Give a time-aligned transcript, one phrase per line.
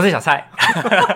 [0.00, 0.42] 我是小蔡，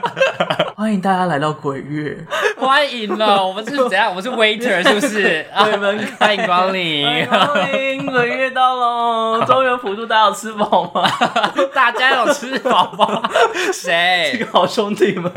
[0.77, 2.14] 欢迎大家来到鬼月，
[2.59, 4.11] 欢迎了， 我们是怎样？
[4.11, 5.46] 我们是 waiter 是不是？
[5.57, 9.43] 鬼门欢迎光临，欢迎鬼月到喽！
[9.48, 11.11] 中原普渡，大家有吃饱吗？
[11.73, 13.23] 大家有吃饱吗？
[13.73, 14.33] 谁？
[14.34, 15.32] 这个好兄弟们。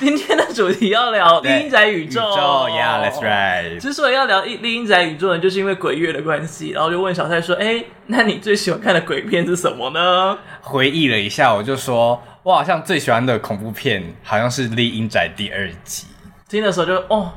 [0.00, 3.78] 今天的主题要聊厉阴宅宇宙，宇宙，Yeah，that's right。
[3.78, 16.06] 之所以要聊厉阴宅宇宙呢，就是因为鬼月的关系，然后就问小蔡说：“哎，那你最喜欢看的鬼片是什么呢？”回忆了一下，我就说：“我好像最喜欢的恐怖片好像是《厉阴宅》第二集。”
[16.48, 17.32] 听的时候就哦，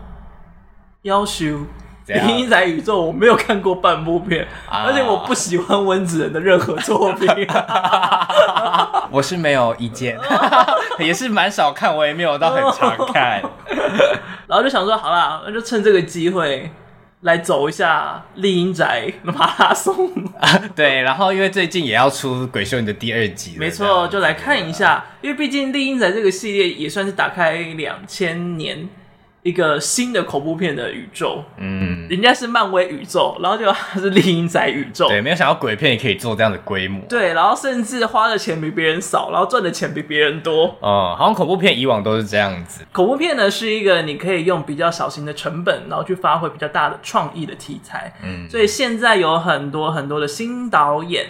[1.04, 1.66] 夭寿。
[2.06, 7.28] 厉阴宅宇宙我没有看过半部片，啊、而且我不喜欢温子仁的任何作品。
[9.14, 10.18] 我是没有意见，
[10.98, 13.40] 也是蛮少看，我也没有到很常看。
[14.50, 16.72] 然后就想说，好啦，那就趁这个机会
[17.22, 20.10] 来走一下丽英宅马拉松。
[20.76, 25.06] 对，然后因为最近也要出《鬼秀》你》的第二集，没错，就来看一下。
[25.22, 28.90] 因为毕竟丽英宅这个系列也算是打开两千年。
[29.44, 51.26] 一个新的恐怖片的宇宙，嗯，人家是漫威宇宙，然后就他是厉阴宅宇宙，对，没有想到鬼片也可以做这样的规模，对，然后甚至花的钱比别人少，然后赚的钱比别人多，哦、嗯，好像恐怖片以往都是这样子，恐怖片呢是一个你可以用比较小型的成本，然后去发挥比较大的创意的题材，嗯，所以现在有很多很多的新导演，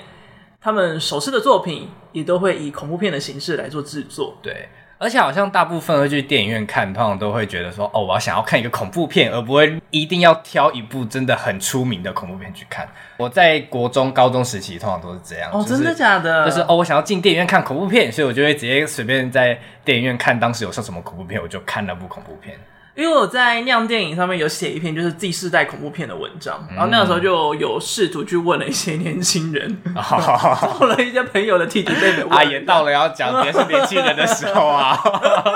[0.62, 4.70] 他们首次的作品也都会以恐怖片的形式来做制作，对。
[5.04, 12.88] 而且好像大部分会去电影院看，通常都会觉得说，哦，我要想要看一个恐怖片，而不会一定要挑一部真的很出名的恐怖片去看。
[13.18, 15.52] 我在国中、高中时期通常都是这样。
[15.52, 16.46] 哦，真的假的？
[16.46, 22.58] 就是哦，我想要进电影院看恐怖片，所以我就会直接随便在电影院看当时有上什么恐怖片，我就看那部恐怖片。
[22.96, 29.82] 因为我在酿电影上面有写一篇就是第四代恐怖片的文章，然后那个时候就有试图去问了一些年轻人，
[30.80, 32.24] 问了一些朋友的弟弟妹妹。
[32.30, 34.96] 啊，也到了要讲别是年轻人的时候啊，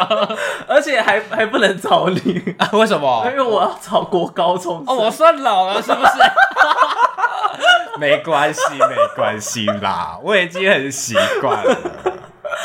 [0.67, 3.27] 而且还还不能找你，啊，为什么？
[3.29, 6.13] 因为我要找国高中哦，我算老了是不是？
[7.99, 11.77] 没关系，没关系啦，我已经很习惯了。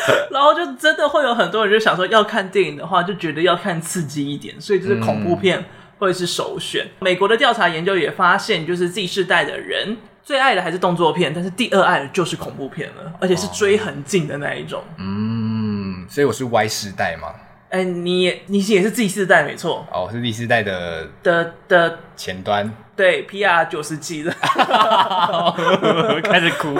[0.30, 5.64] 然后就真的会有很多人就想说，要看电影的话，就觉得要看刺激一点，所以就是恐怖片
[5.98, 6.84] 会是首选。
[6.84, 14.82] 嗯、美国的调查研究也发现，就是 Z 世代的人最爱的还是动作片，但是第二爱的就是恐怖片了，而且是追很近的那一种。
[14.98, 17.28] 嗯，所以我是 Y 世代吗？
[17.72, 19.86] 哎，你也你也是 Z 世代没错。
[19.90, 22.70] 哦，我是 Z 世代的的的前端。
[22.94, 24.30] 对，PR 九十几的，
[26.22, 26.78] 开始哭。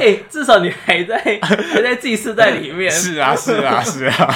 [0.00, 2.90] 哎，至少你还在 还在 Z 世代里面。
[2.90, 4.28] 是啊，是啊，是啊。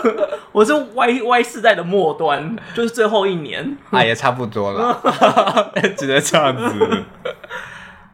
[0.52, 3.76] 我是 Y Y 世代的末端，就是最后一年。
[3.90, 5.00] 啊，也差不多了，
[5.96, 7.02] 只能这样子。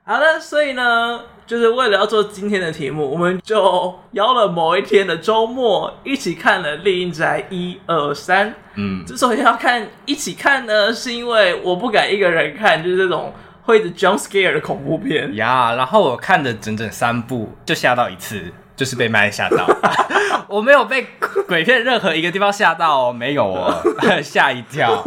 [0.05, 8.55] 好的，所以呢，就是为了要做今天的题目，我们就邀了某一天的周末一起看了《厉阴宅》一二三。
[8.75, 13.33] 嗯，之所以要看一起看呢，是因为我不敢一个人看，就是这种。
[13.69, 18.43] 会的 jump scare 的恐怖片呀，yeah, 然后我看了整整三部，就吓到一次，
[18.75, 19.67] 就是被 麦吓到。
[20.49, 21.07] 我没有被
[21.47, 23.79] 鬼片任何一个地方吓到哦，没有哦，
[24.25, 25.05] 吓一跳。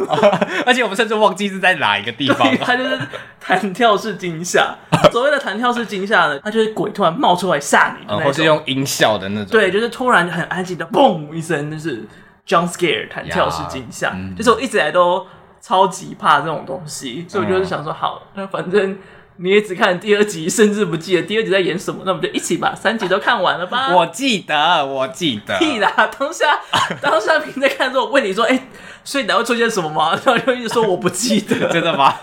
[0.64, 2.56] 而且我们甚至忘记是在哪一个地方。
[2.58, 3.00] 它就是
[3.40, 4.76] 弹跳式惊吓。
[5.12, 9.48] 所谓的弹跳式惊吓呢，它就是鬼突然冒出来吓你，或是用音效的那种。
[9.48, 12.04] 对，就是突然很安静的嘣一声，就是
[12.48, 14.16] jump scare 弹跳式惊吓。
[14.38, 15.26] 就是我一直来都。
[15.62, 18.98] 超级怕这种东西，所以我就是想说，好，那反正
[19.38, 23.94] 你也只看第二集，甚至不记得第二集在演什么，那我们就一起把三集都看完了吧。
[23.96, 25.58] 我记得，我记得。
[25.60, 26.10] 屁啦！
[26.20, 26.60] 当下
[27.02, 28.68] 当下平在看的时候，我问你说，哎、欸，
[29.04, 30.12] 所以你会出现什么吗？
[30.26, 32.16] 然后就一直说我不记得，真的吗？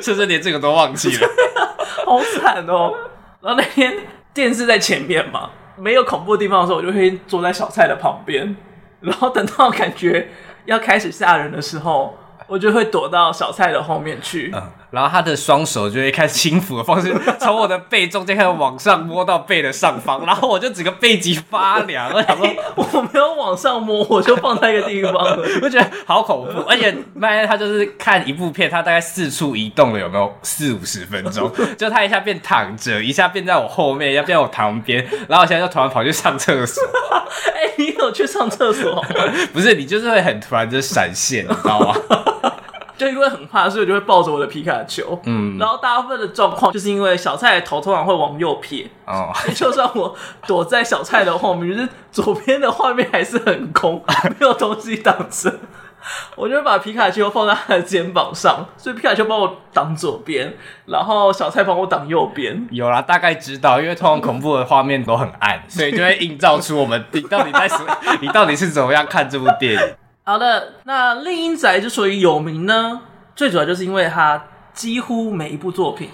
[0.00, 1.28] 甚至连这个都忘记了，
[2.06, 2.92] 好惨哦。
[3.40, 3.94] 然后那天
[4.32, 8.56] 电视在前面嘛，没有恐怖的地方的时候，我就会坐在小蔡的旁边，
[9.00, 10.28] 然后等到感觉。
[10.64, 12.16] 要开始吓人的时候，
[12.46, 14.54] 我就会躲到小菜的后面去。
[14.94, 22.10] 然后他的双手就会开始轻抚的方式，从我的背中间开始往上摸到背的上方，然后我就整个背脊发凉。
[22.12, 25.14] 我想说，我没有往上摸，我就放在一个地方，
[25.60, 26.60] 我觉得好恐怖。
[26.68, 31.50] 而且麦恩他就是看一部片，他大概四处移动了有没有四五十分钟？
[31.76, 36.82] 就他一下变躺着，一下变在我后面，一下变在我旁边，然后我现在就突然跑去上厕所。
[37.52, 39.08] 哎、欸，你有去上厕所吗？
[39.52, 41.96] 不是，你就是会很突然就闪现，你知道吗？
[42.96, 45.18] 就因为很怕，所以我就会抱着我的皮卡丘。
[45.24, 48.88] 嗯，然后大部分的状况就是因为小蔡的头通常会往右撇。
[49.06, 50.14] 哦， 就算我
[50.46, 54.02] 躲在小蔡的后面，就是左边的画面还是很空，
[54.38, 55.52] 没有东西挡着。
[56.36, 60.54] 我就把皮卡丘放在他的肩膀上，所以皮卡丘帮我挡左边，
[60.84, 62.68] 然后小蔡帮我挡右边。
[62.70, 69.94] 有啦，大概知道，因为通常恐怖的画面都很暗，所以就会映照出我们你到底在什么，你到底是怎么样看这部电影。
[70.24, 73.02] 好的，那《厉阴宅》之所以有名呢，
[73.36, 74.42] 最主要就是因为它
[74.72, 76.08] 几乎每一部作品。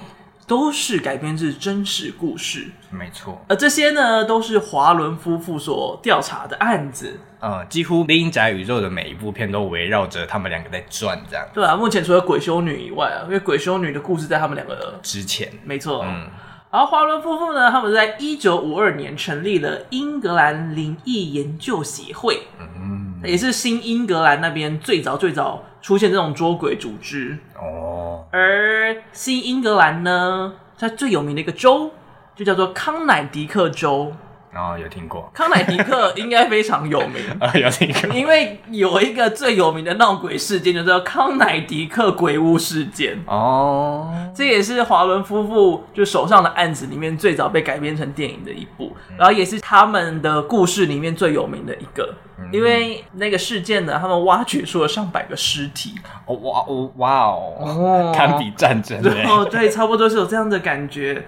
[0.49, 3.41] 都是改编自真实故事，没错。
[3.49, 7.21] 而这些呢，都是华伦夫妇所调查的案子。
[7.39, 11.47] 呃，几乎《厉阴宅》宇宙的每一部片都围绕着他们两个在转，这样。
[11.55, 16.05] 对啊，目前除了鬼修女以外啊，因为鬼修女的故事在他们两个之前，没错。
[16.05, 16.27] 嗯，
[16.73, 28.25] 然后华伦夫妇呢，他们在一九五二年成立了英格兰灵异研究协会，嗯，也是新英格兰那边最早最早出现这种捉鬼组织哦。
[28.33, 31.93] 而新英格兰呢，它最有名的一个州
[32.35, 34.13] 就叫做康乃狄克州。
[34.53, 35.31] 哦，有听过。
[35.33, 38.15] 康乃狄克应该非常有名 啊，有听过。
[38.17, 43.17] 因为有一个最有名的闹鬼事件，就叫康乃狄克鬼屋事件。
[43.27, 52.13] 哦，这也是华伦夫妇就手上的案子里面最早被改编成电影的一部，嗯、然后也是他们的故事里面最有名的一个。
[52.39, 55.95] 嗯、因为那个事件呢，他们挖掘出了上百个尸体。
[56.27, 58.99] 哦哇哦哇哦，堪比战争。
[59.27, 61.25] 哦，对，差不多是有这样的感觉。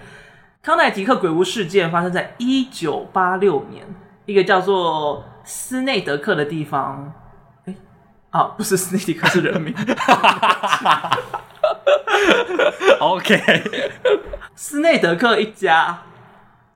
[0.63, 3.85] 康乃狄克鬼屋事件发生在一九八六年，
[4.27, 7.13] 一个叫做斯内德克的地方。
[7.65, 7.75] 哎，
[8.31, 9.75] 啊，不是斯内迪克，是人名。
[13.01, 13.41] OK，
[14.55, 15.99] 斯内德克一家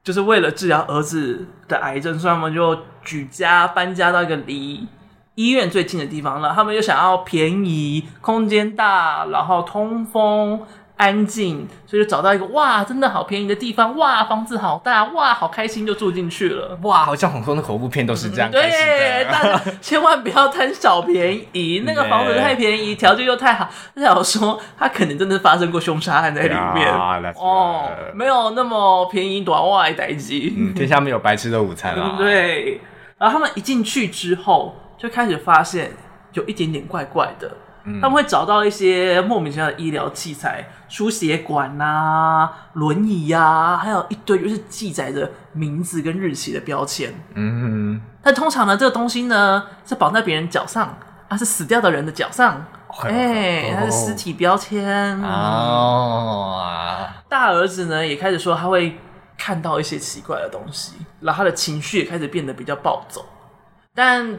[0.03, 4.88] 就是为了治疗儿子的癌症，所以他们就举家搬家到一个离
[5.37, 6.53] 医院最近的地方了。
[6.53, 10.67] 他们又想要便宜、空间大，然后通风。
[10.96, 16.78] 安静，所以就找到一个哇，真的好便宜的地方，哇，房子好大，哇，好开心，就住进去了。
[16.82, 18.50] 哇，好像很多的恐怖片都是这样。
[18.50, 26.90] 嗯、对，大家千万不要贪小便宜， 那个房子太便宜，条件又太好，就想说他可能真的发生过凶杀案在里面。
[27.34, 30.54] 哦，没有那么便宜，短袜待机。
[30.56, 32.16] 嗯，天下没有白吃的午餐啊、嗯。
[32.25, 32.81] 对，
[33.19, 35.92] 然后他们一进去之后，就开始发现
[36.32, 37.50] 有一点点怪怪的。
[38.00, 47.15] 他们会找到一些莫名其妙的医疗器材，输血管啊、轮椅啊，还有一堆就是记载着名字跟日期的标签。
[47.35, 50.99] 嗯哼，但通常呢，这个东西呢是绑在别人脚上，
[51.29, 52.67] 啊，是死掉的人的脚上，
[53.05, 55.23] 哎、欸，它是尸体标签。
[55.23, 56.61] 哦，
[57.29, 58.99] 大儿子呢也开始说他会
[59.38, 63.25] 看到一些奇怪的东西，然后他的情绪也开始变得比较暴走，
[63.94, 64.37] 但。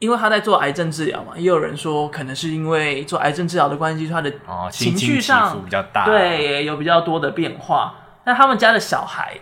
[0.00, 4.32] 因为他在做癌症治疗嘛，也有人说可能是因为做癌症治疗的关系，他的
[4.70, 7.94] 情绪上比较大，对，有比较多的变化。
[8.24, 9.38] 那他们家的小孩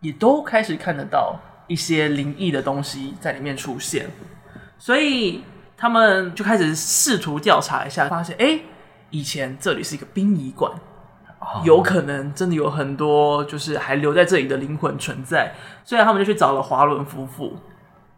[0.00, 1.36] 也都开始看得到
[1.66, 4.08] 一些灵异的东西在里面出现，
[4.78, 5.42] 所以
[5.76, 8.60] 他们就开始试图调查一下，发现哎，
[9.10, 10.70] 以前这里是一个殡仪馆，
[11.64, 15.52] 有可能真的有很多就是还留在这里的灵魂存在，
[15.84, 17.56] 所以他们就去找了华伦夫妇。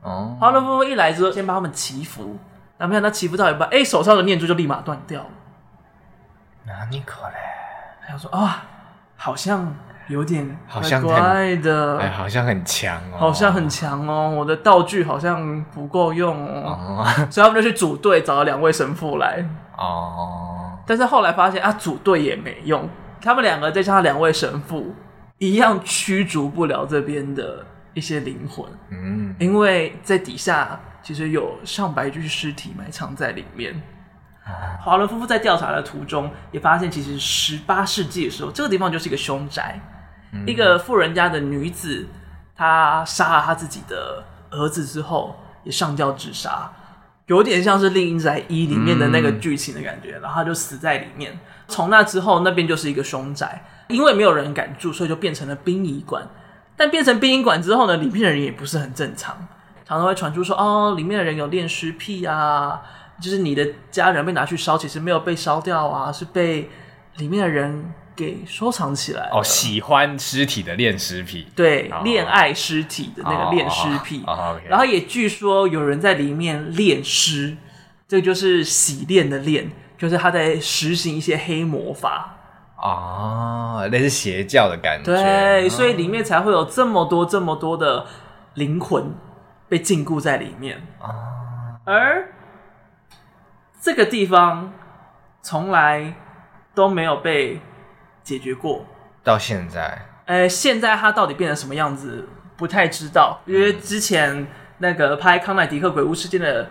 [0.07, 2.39] 哦，华伦夫妇一来之后，先把他们祈福，
[2.79, 5.29] 然后没想到祈福到一半，哎，手上的念珠就立马断掉了。
[6.65, 7.35] 那你可嘞？
[8.07, 8.51] 他就说啊、哦，
[9.17, 9.75] 好像
[10.07, 19.45] 有点怪怪的，哎，好像很强哦，好像很强哦，我的道具好像不够用哦，哦所以他们就去组队找了两位神父来。
[19.77, 22.89] 哦，但是后来发现啊，组队也没用，
[23.21, 24.95] 他们两个再加上两位神父，
[25.39, 27.67] 一样驱逐不了这边的。
[27.97, 33.75] 一些灵魂，嗯，因为在底下其实有上百具尸体埋藏在里面。
[34.83, 39.81] 华伦夫妇在调查的途中也发现，其实十八世纪的时候，这个地方就是一个凶宅。
[40.33, 42.07] 嗯、一个富人家的女子，
[42.55, 45.35] 她杀了她自己的儿子之后，
[45.65, 46.71] 也上吊自杀，
[47.29, 50.19] 有点像是《另一宅一》里面的那个剧情的感觉。
[50.19, 51.39] 嗯、然后她就死在里面。
[51.67, 56.29] 从那之后，那边就是一个凶宅，因为没有人敢住，所以就变成了殡仪馆。
[56.77, 59.35] 但变成殡仪馆之后呢，里面的人也不是很正常，
[59.87, 62.83] 常常会传出说哦，里面的人有恋尸癖啊，
[63.21, 66.69] 就是你的家人被拿去烧，其实没有被烧掉啊，是被
[67.17, 69.31] 里面的人给收藏起来。
[69.33, 74.23] 哦，喜欢尸体的恋尸癖，对，恋、哦、爱尸体的那个恋尸癖。
[74.27, 77.57] 哦哦 okay、然后也据说有人在里面恋尸，
[78.07, 82.36] 这个就是洗练的练，就是他在实行一些黑魔法。
[82.77, 88.07] 哦，那是邪教的感觉，对，所以里面才会有这么多、这么多的
[88.55, 89.15] 灵魂
[89.69, 90.87] 被禁锢在里面。
[91.01, 92.29] 哦，而
[93.81, 94.73] 这个地方
[95.43, 96.15] 从来
[96.75, 97.61] 都没有被
[98.23, 98.85] 解决过，
[99.25, 100.07] 到现在。
[100.27, 104.47] 呃，现在它到底变成什么样子，不太知道，因为之前
[104.79, 106.69] 那个拍康乃狄克鬼屋事件的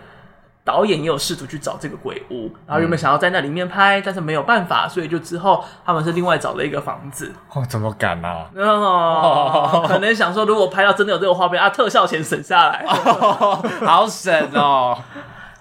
[0.66, 7.32] 导演也有试图去找这个鬼屋，然后原本想要在那里面拍，但是没有办法，所以就之后他们是另外找了一个房子。
[7.54, 8.50] 哦，怎么敢啊？
[8.56, 14.98] 哦， 可能想说如果拍到真的有这个画面啊，特效钱省下来，哦， 好省哦。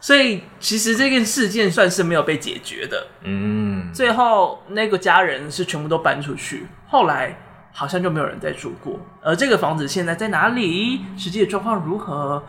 [0.01, 3.07] 所以其实这件事件算是没有被解决的。
[3.21, 7.37] 嗯，最后那个家人是全部都搬出去，后来
[7.71, 8.99] 好像就没有人再住过。
[9.21, 11.05] 而这个房子现在在哪里？
[11.15, 12.43] 实际的状况如何？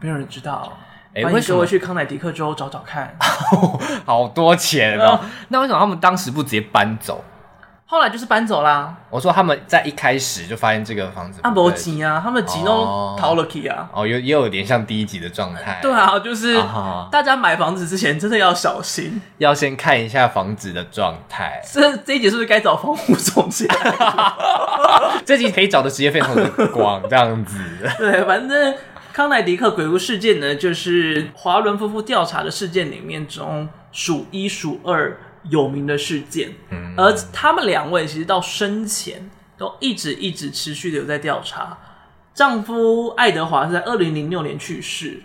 [0.00, 0.72] 没有人知道。
[1.14, 3.14] 哎，欢迎各位去康乃狄克州找找看，
[4.06, 5.20] 好多钱哦。
[5.48, 7.22] 那为什么他们当时不直接搬走？
[7.84, 8.94] 后来就是搬走啦。
[9.10, 13.86] 我说他们在一开始就发现这个房子，啊，没钱啊，他们钱都逃了去啊。
[13.92, 15.78] 哦，有也有点像第一集的状态。
[15.84, 16.58] 对啊，就是
[17.10, 21.60] 大家买房子之前真的要小心，要先看一下房子的状态。
[21.70, 23.68] 这这一集是不是该找房屋中介？
[25.26, 27.58] 这集可以找的职业非常的广，这样子。
[27.98, 28.74] 对，反正。
[29.12, 36.54] 康乃迪克鬼屋事件呢，就是华伦夫妇调查的事件里面中数一数二有名的事件。
[36.70, 41.76] 嗯，而他们两位其实到生前都一直一直持续的有在调查。
[42.32, 45.22] 丈夫爱德华是在二零零六年去世，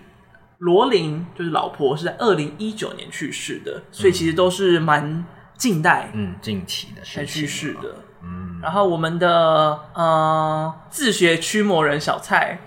[0.58, 5.24] 罗琳就是老婆是在二零一九年去世的，所以其实都是蛮
[5.56, 7.96] 近代，嗯，近期的才去世的。
[8.22, 12.60] 嗯，然后我们的呃自学驱魔人小蔡。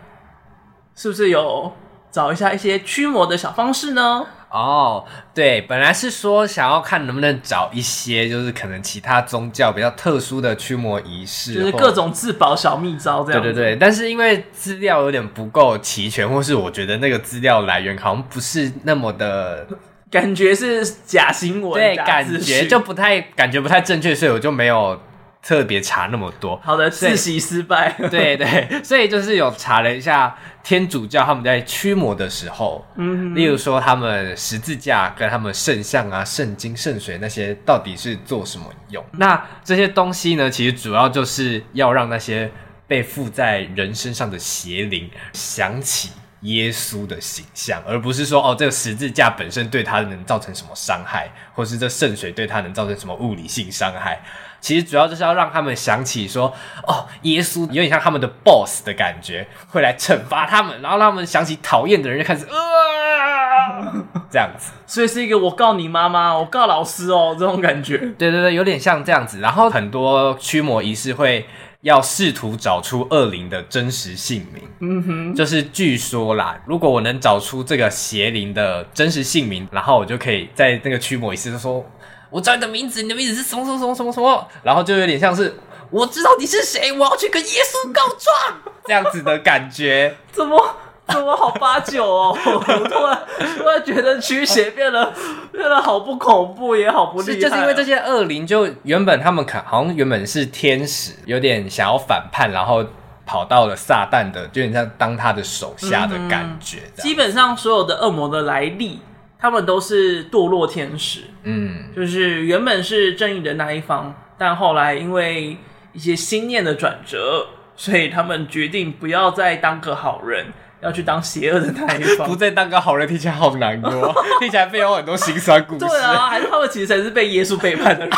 [1.00, 1.72] 是不是有
[2.10, 4.26] 找一下一些驱魔的小方式呢？
[4.50, 5.02] 哦，
[5.32, 13.40] 对，本来是说想要看能不能找一些，就是可能其他宗教比较特殊的驱魔仪式，就是各种自保小秘招这样。
[13.40, 19.66] 对对对，但是因为资料有点不够齐全，或是我觉得那个资料来源好像不是那么的，
[20.10, 25.00] 感觉是假新闻，对，感觉就不太感觉不太正确，所以我就没有。
[25.42, 27.94] 特别查那么多，好的，自习失败。
[28.10, 39.02] 对对，所以就是有查了一下天主教他们在驱魔的时候，嗯，例如说他们十字架跟他们圣像啊、圣经、圣水那些到底是做什么用？
[39.12, 42.50] 那这些东西呢，其实主要就是要让那些
[42.86, 46.10] 被附在人身上的邪灵想起
[46.42, 54.20] 耶稣的形象，而不是说哦，这个十字架本身对他能造成什么伤害，或是这圣水对他能造成什么物理性伤害。
[54.60, 56.52] 其实主要就是要让他们想起说，
[56.86, 63.90] 哦，耶稣有点像他们的 boss 的感觉，会来惩罚他们，然后让他们想起讨厌的人就开始，啊，
[64.30, 64.72] 这样子。
[64.86, 67.96] 所以是一个我告你妈妈，我告老师哦，这种感觉。
[68.18, 69.40] 对对对，有点像这样子。
[69.40, 71.46] 然后很多驱魔仪式会
[71.80, 74.62] 要试图找出恶灵的真实姓名。
[74.80, 81.84] 嗯哼，就是据说啦，如果我能找出这个邪灵的真实姓名，然后我就可以在那个驱魔仪式就说。
[82.30, 85.58] 我知道你的名字，你的名字是什么什么什么什么什么，然后就有点像是
[85.90, 90.76] 我知道你是谁，我要去跟耶稣告状这样子的感觉，怎么
[91.08, 92.38] 怎么好八九哦？
[92.46, 93.22] 我突然
[93.58, 95.12] 突然觉得驱邪变得
[95.50, 102.84] 变得好不恐怖，也好不厉害，就是因为这些恶灵，就原本他们可好像原本是天使，有点想要反叛，然后
[103.26, 106.82] 跑到了撒旦的，就有点像当他的手下的感觉。
[106.96, 109.00] 嗯、基本上所有的恶魔的来历。
[109.40, 115.56] 他们都是堕落天使，嗯，就是原本是正义的那一方，但后来因为
[115.92, 120.46] 一些心念的转折， 所以他们决定不要再当个好人，
[120.82, 122.28] 要去当邪恶的那一方。
[122.28, 125.86] 不再当个好人，听起来好难过， 听起来背后有很多心酸故事。
[125.86, 128.14] 对啊，还是他们其实才是被耶稣背叛的人。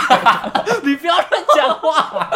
[0.83, 2.29] 你不要乱讲话。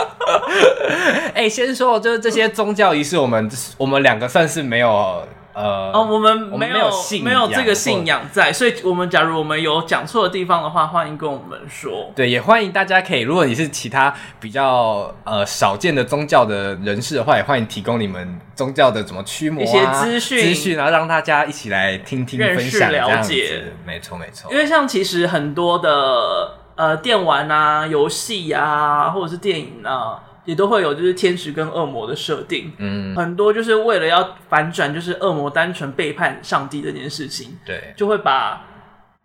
[1.35, 5.26] 哎、欸，先说，就是这些宗教仪式，我们我们两个算是没有。
[5.56, 12.12] 呃，哦，我们没有没有，信没有这个信仰在，所以我们假如我们有讲错的地方的话，欢迎跟我们说。
[12.14, 23.72] 对，也欢迎大家可以，如果你是其他比较呃少见的宗教的人士的话，也欢迎提供你们宗教的怎么驱魔、啊、一些资讯资讯，然后让大家一起来听听分享了解。
[23.86, 30.20] 没错没错，因为像其实很多的呃电玩啊、游戏啊，或者是电影啊。
[30.47, 38.65] 也都会有就是天使跟恶魔的设定，嗯，很多就是为了要反转，就是恶魔单纯背叛上帝这件事情，对，就会把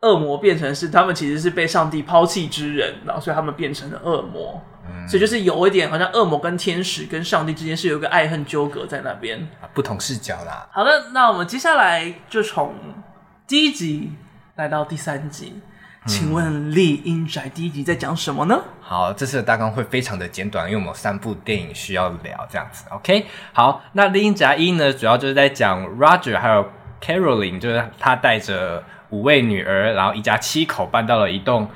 [0.02, 10.68] 恶魔变成是他们其实是被上帝抛弃之人，然后所以他们变成了恶魔，嗯，所以就是有一点好像恶魔跟天使跟上帝之间是有一个爱恨纠葛在那边，不同视角啦。
[10.74, 12.74] 好的，那我们接下来就从
[13.48, 14.12] 第一集
[14.56, 15.62] 来到第三集。
[16.08, 18.60] 请问《丽英宅》第一集在讲什么呢？
[18.82, 22.86] 好，这次的大纲会非常的简短，因为我们有三部电影需要聊，这样子。
[22.90, 26.68] OK，好，那《丽英宅一》呢，主要就是在讲 Roger 还有
[27.00, 31.70] Caroline，就是他带着五位女儿，然后一家七口搬到了一栋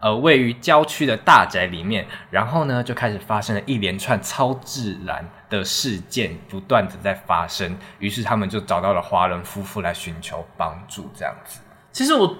[0.00, 11.60] 呃位于郊区的大宅里面，然后呢就开始发生了一连串超自然的事件，不断的在发生，于是他们就找到了华人夫妇来寻求帮助，这样子。
[11.92, 12.36] 其实我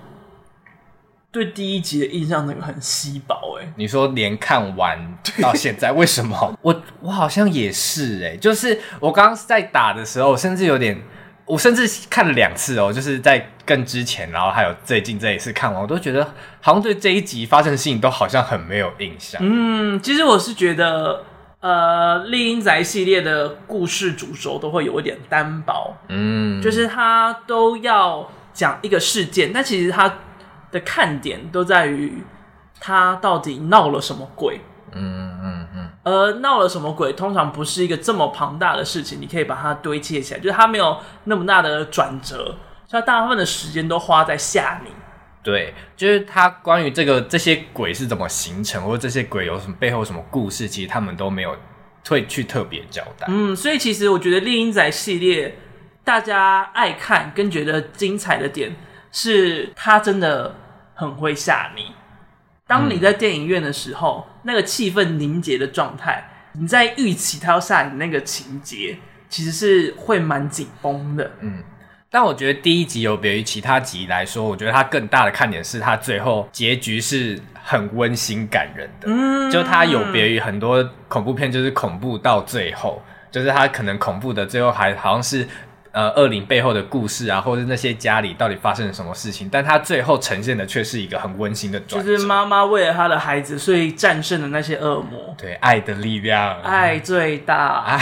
[1.37, 3.73] 对第一集的印象那个很稀薄哎。
[3.77, 4.99] 你说连看完
[5.41, 6.57] 到现在，为什么？
[6.63, 11.01] 我我好像也是哎，就是我刚刚在打的时候，甚至有点。
[11.49, 16.25] 我甚至看了两次哦，就是在更之前，然后还有最近这一次看完，我都觉得
[16.61, 19.41] 好像对这一集发生的事情都好像很没有印象。
[19.45, 21.23] 嗯，其实我是觉得，
[21.61, 30.13] 呃，丽英宅系列的故事主轴都会有一点单薄，嗯，就是他都要讲一个事件，但其实他
[30.77, 32.23] 的看点都在于
[32.79, 34.61] 他到底闹了什么鬼。
[34.93, 37.13] 嗯嗯嗯，而闹了什么鬼？
[37.13, 42.57] 通常不是一个这么庞大的事情，你可以把它堆砌起来，就是它没有那么大的转折，
[42.87, 44.91] 所以大部分的时间都花在吓你。
[45.43, 51.55] 对，就是他关于这个这些鬼是怎么形成，或者这些鬼有什么背后什么故事，其实他们都没有
[52.09, 53.27] 会去特别交代。
[53.29, 55.59] 嗯，所以其实我觉得《猎鹰仔》系列
[56.05, 58.75] 大家爱看跟觉得精彩的点，
[59.13, 60.55] 是他真的
[60.97, 61.93] 很会吓你。
[62.67, 68.99] 当你在电影院的时候，嗯、那个气氛凝结的状态，你在预期他要吓你那个情节，
[69.29, 71.31] 其实是会蛮紧绷的。
[71.43, 71.63] 嗯，
[72.11, 79.07] 但我觉得第一集有别于其他集来说，我觉得它更大的看点是它最后结局是很温馨感人的。
[79.09, 83.01] 嗯，就它有别于很多恐怖片，就是恐怖到最后，
[83.31, 85.47] 就是它可能恐怖的最后还好像是。
[85.97, 95.35] 呃，恶灵背后的故事啊，或者那些家里到底发生了什么事情，但他最后呈现的却是一个很温馨的转折，就是妈妈为了她的孩子，所以战胜了那些恶魔。
[95.39, 97.99] 对，爱的力量，爱最大，爱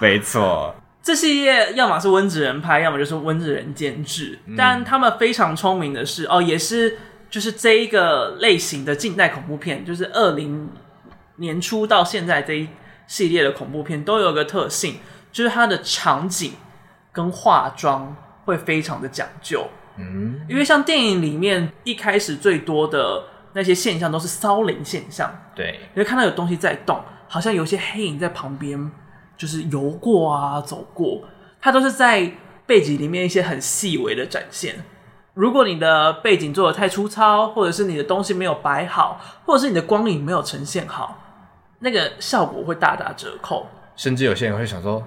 [0.00, 0.74] 没错。
[1.02, 6.96] 这系列要么是温子仁拍，要么就是温子仁监制，嗯、但他们非常聪明的是，哦，也是
[7.28, 10.70] 就是这一个类型的近代恐怖片，就是二零
[11.36, 12.66] 年初到现在这一
[13.06, 14.96] 系列的恐怖片都有个特性。
[15.36, 16.54] 就是它的场景
[17.12, 19.66] 跟化妆会非常的讲究，
[19.98, 23.22] 嗯，因为像电影里面一开始最多的
[23.52, 28.90] 那些现象都是骚灵现象，对，你会看到有东西在动，好像有些黑影在旁边
[29.36, 31.20] 就是游过啊走过，
[31.60, 32.32] 它都是在
[32.64, 34.76] 背景里面一些很细微的展现。
[35.34, 41.18] 如果你的背景做的太粗糙，或者是你的东西没有摆好，或者是你的光影没有呈现好，
[41.80, 43.66] 那个效果会大打折扣。
[43.96, 45.06] 甚至有些人会想说。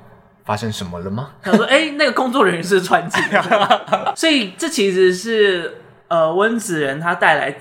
[0.50, 1.30] 发生什么了吗？
[1.44, 3.24] 他说：“哎、欸，那个工作人员是穿镜。
[4.18, 7.56] ”所以这其实是呃温子仁他带来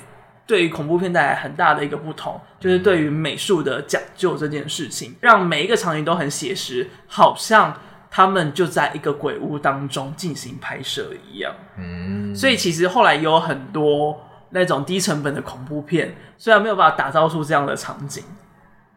[0.46, 7.78] 对于恐怖片带来很大的一个不同，就是对于美术的讲究这件事情，让每一个场景都很写实，好像
[8.10, 11.54] 他们就在一个鬼屋当中进行拍摄一样。
[11.76, 18.24] 嗯，所以其实后来有很多那种低成本的恐怖片，虽然没有办法打造出这样的场景，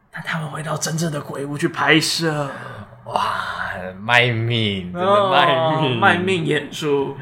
[0.10, 2.50] 但他们回到真正的鬼屋去拍摄。
[3.06, 5.48] 哇，卖命，真的卖
[5.82, 7.18] 命，哦、卖命演出。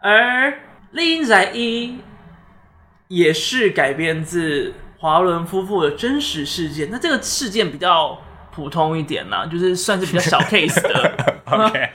[0.00, 0.50] 而
[0.92, 1.88] 《丽英仔一》
[3.08, 8.18] 也是改编自华伦夫妇的真实事件，那这个事件比较
[8.50, 11.34] 普通一点啦，就是算是比较小 case 的。
[11.50, 11.90] OK，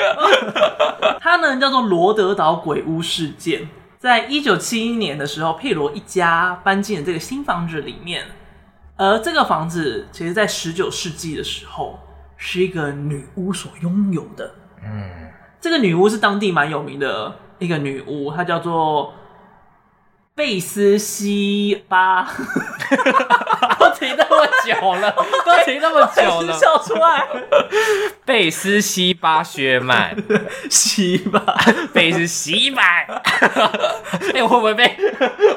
[1.19, 8.25] 它呢叫做罗德岛鬼屋事件，在一九七一年的时候，佩罗一家搬进了这个新房子里面，
[8.97, 11.99] 而这个房子其实在十九世纪的时候。
[12.38, 14.56] 是一个女巫所拥有的。
[14.84, 19.13] 嗯，这个女巫是当地蛮有名的一个女巫，她叫做
[20.36, 22.28] 贝斯西巴。
[23.80, 25.12] 都停那么久了，
[25.46, 27.28] 都停那么久了，笑出来。
[28.26, 30.15] 贝斯西巴薛曼，
[30.69, 31.39] 西巴，
[31.93, 32.82] 贝斯西巴。
[34.34, 34.98] 哎，我会不会被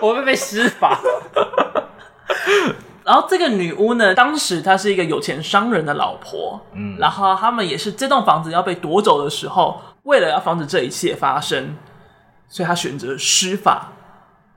[0.01, 1.01] 我会不会被施法？
[3.07, 11.77] 然后这个女巫呢，当时她是一个有钱商人的老婆，嗯，然后他们也是这栋房子要被夺走的时候，为了要防止这一切发生，
[12.49, 13.93] 所以她选择施法，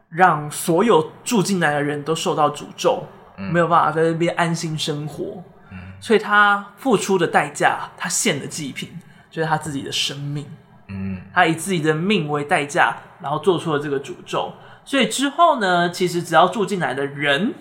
[0.10, 3.04] 让所有住进来的人都受到诅咒，
[3.38, 8.90] 嗯，没有办法在这边安心生活，嗯，所以她付出的代价，她献的祭品
[9.30, 10.44] 就是她自己的生命，
[10.88, 14.52] 嗯，她以自己的命为代价，然后做出了这个诅咒，
[14.84, 17.54] 所以之后呢，其实只要住进来的人。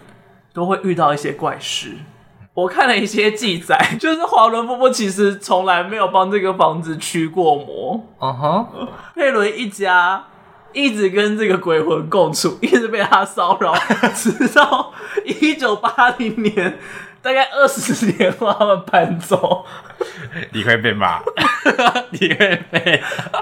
[0.58, 1.92] 都会遇到一些怪事。
[2.52, 8.04] 我看了一些记载， 就是华伦夫妇其实从来没有帮这个房子驱过魔。
[8.20, 8.88] 嗯哼、uh，huh.
[9.14, 10.24] 佩伦一家
[10.72, 13.72] 一直跟这个鬼魂共处， 一直被他骚扰，
[14.16, 14.92] 直到
[15.24, 16.76] 一九八零年，
[17.22, 19.64] 大概二十年后他们搬走。
[20.52, 21.20] 你会被骂，
[22.10, 23.00] 你会被，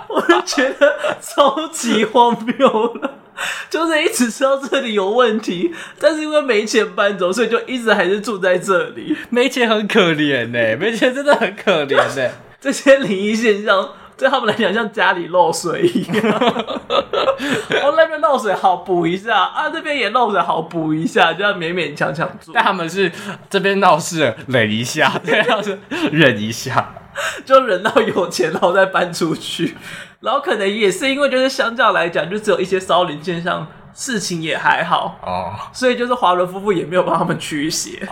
[0.09, 3.11] 我就觉得超级荒谬了。
[3.69, 9.17] 就是一直知道这里有问题，但是因为没钱搬走，所以就一直还是住在这里。
[9.31, 12.31] 没钱很可怜呢，没钱真的很可怜呢。
[12.61, 16.25] 这些灵异现象对他们来讲像家里漏水一样。
[17.83, 22.53] 哦，那边漏水好补一下啊，这边也漏水好补一下，就要勉勉强强做。
[22.55, 23.11] 但他们是
[23.51, 25.79] 这边闹事忍一下， 对，要是
[26.13, 26.95] 忍一下，
[27.45, 29.77] 就忍到有钱然后再搬出去。
[30.21, 33.67] 然后可能也是因为就是相较来讲，就只有一些骚灵现象。
[33.99, 37.99] 事情也还好哦，所以就是华伦夫妇也没有帮他们驱邪。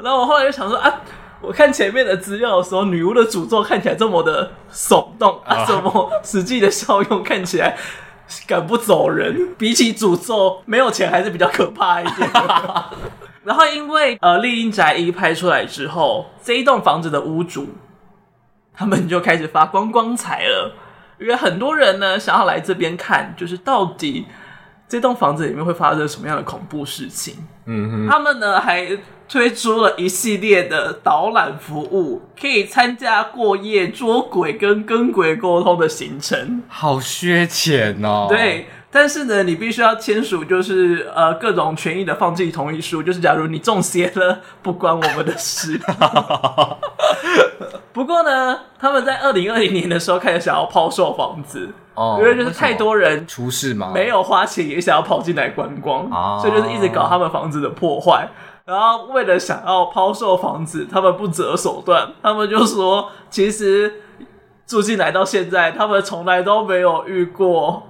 [0.00, 1.00] 然后我后来就想说啊，
[1.40, 7.76] 我看前面的资料的时候，女巫的诅咒看起来这么的耸动啊，什么实际的效用看起来
[8.46, 12.28] 赶不走人，比起诅咒，没有钱还是比较可怕一点。
[13.44, 17.68] 然后因为呃，《丽英宅一》拍出来之后，这一栋房子的屋主
[18.74, 20.74] 他们就开始发光光彩了。
[21.18, 24.26] 因为很多人呢想要来这边看，就是到底
[24.86, 27.34] 这栋房子里面会发生什么样的恐怖事情。
[27.64, 28.86] 嗯哼，他们呢还
[29.28, 36.62] 推出了一系列的导览服务，可以参加过夜捉鬼跟跟鬼沟通的行程。
[36.68, 38.26] 好削钱哦！
[38.28, 38.66] 对。
[38.90, 45.78] 但是呢，你必须要签署，就是呃各种权益的放弃同意书，就是假如你中邪了，不关我们的事。
[47.92, 56.08] 不过呢，他们在二零二零年的时候开始想要抛售房子，哦，因为就是太多人出事嘛，没有花钱也想要跑进来观光，
[56.40, 58.26] 所以就是一直搞他们房子的破坏。
[58.68, 64.02] 然后为了想要抛售房子，他们不择手段，他们就说，其实
[64.66, 67.87] 住进来到现在，他们从来都没有遇过。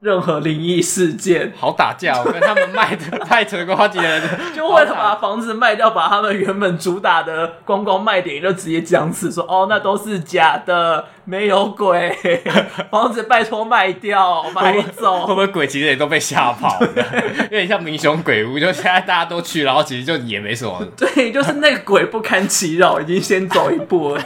[0.00, 2.22] 任何灵异事件，好打架！
[2.24, 4.22] 我跟他们卖的太成功， 好几人
[4.54, 12.16] 就为了把房子卖掉，把他们原本主打的观光卖点就直接僵持，说哦，那都是假的，没有鬼，
[12.92, 15.26] 房子拜托卖掉，买走。
[15.26, 16.88] 会不会鬼其实也都被吓跑了？
[17.42, 20.80] 有点像民雄鬼屋，就现在大家都去，然后其实就也没什么。
[20.96, 24.22] 对，就是那个鬼不堪其扰，已经先走一步了。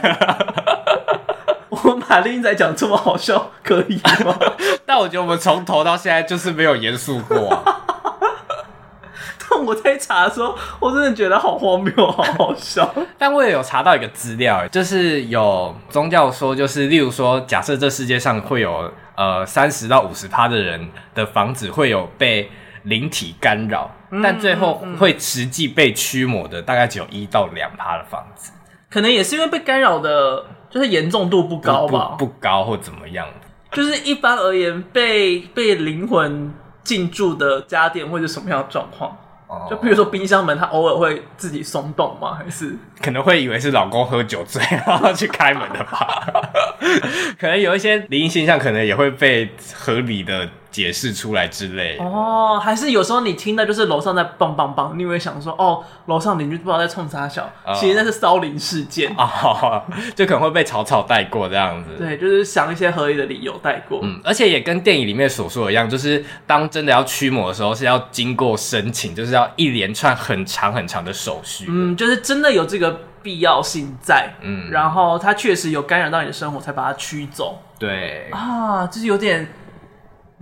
[1.83, 4.37] 我把厉阴宅讲这么好笑，可以吗？
[4.85, 7.63] 但我觉得我们从头到现在就是没有严肃过啊。
[9.49, 12.91] 但我在查的时候，我真的觉得好荒谬，好好笑。
[13.19, 22.49] 但我也有查到一个资料，就是有宗教说，就是例如说，假设这世界上会有呃三十到五十趴的人的房子会有被
[22.83, 28.51] 灵体干扰，嗯，但最后会实际被驱魔的大概只有一到两趴的房子。
[28.89, 33.27] 可能也是因为被干扰的，就是严重度不高吧，不，高或怎么样。
[33.71, 36.51] 就是一般而言，被被灵魂
[36.83, 39.15] 进驻的家电会是什么样的状况？
[39.47, 42.33] 哦，就比如说冰箱门，它偶尔会自己松动吗？
[42.33, 46.51] 还是可能会以为是老公喝酒醉然后去开门的吧？
[47.39, 50.49] 可能有一些灵异现象，可能也会被合理的。
[50.73, 59.83] 解释出来之类哦，还是有时候你听到就是楼上在梆梆梆，你会想说哦，楼上邻居不知道在冲啥小，哦、其实那是骚灵事件 哦，
[60.15, 61.91] 就可能会被草草带过这样子。
[61.97, 63.99] 对，就是想一些合理的理由带过。
[64.01, 71.67] 嗯，而且也跟电影里面所说的一样，就是当真的要驱魔的时候，是要经过申请，就是要一连串很长很长的手续。
[71.69, 74.33] 嗯，就是真的有这个必要性在。
[74.41, 77.59] 嗯，然后它确实有干扰到你的生活，才把它驱走。
[77.77, 79.47] 对啊，就是有点。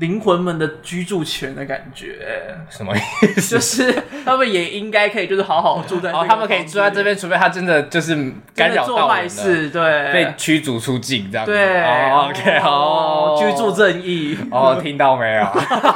[0.02, 2.18] 灵魂们的居住权的感觉，
[2.72, 3.00] 什么意
[3.40, 3.56] 思？
[3.56, 8.16] 就是他们也应该可以，就是好好住在哦，他们可以住在这边，除非他真的就是
[8.56, 11.52] 干扰到做坏事，对，被驱逐出境这样子。
[11.52, 14.36] 对，OK，好，居住正义。
[14.50, 15.48] 哦，听到没有？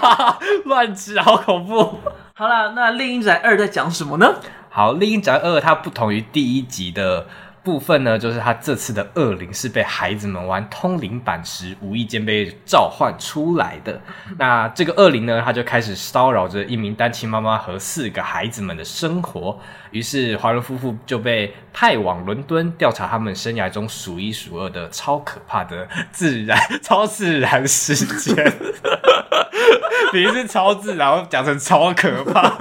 [0.66, 2.00] 乱吃，好恐怖。
[2.34, 4.36] 好了，那《另一宅二》在讲什么呢？
[4.70, 7.26] 好，《另一宅二》它不同于第一集的。
[7.66, 14.00] 部分呢，就是他这次的恶灵是被孩子们玩通灵板时无意间被召唤出来的。
[14.38, 19.60] 那这个恶灵呢，他就开始骚扰着一名单亲妈妈和四个孩子们的生活。
[19.90, 28.36] 于是华伦夫妇就被派往伦敦调查他们生涯中数一数二的超可怕的自然超自然事件。
[30.14, 32.54] 你是超自然，讲成超可怕，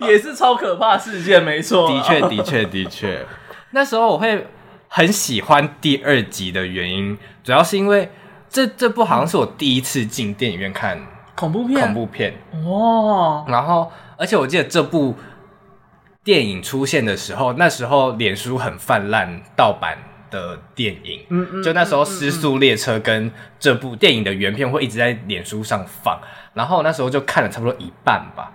[0.00, 1.90] 也是超可怕事件，没错。
[1.90, 3.26] 的确，的确，的确。
[3.70, 4.46] 那时候我会
[4.88, 8.10] 很喜欢第二集的原因，主要是因为
[8.48, 10.98] 这这部好像是我第一次进电影院看
[11.34, 13.44] 恐怖片，恐怖片哦。
[13.48, 15.14] 然后，而且我记得这部
[16.24, 19.98] 电影出现的时候，那时候脸书很泛滥盗版
[20.30, 26.18] 的电影，嗯嗯，就那时候《失速列车》跟这部电影的原片会一直在脸书上放，
[26.54, 28.52] 然后那时候就看了差不多一半吧。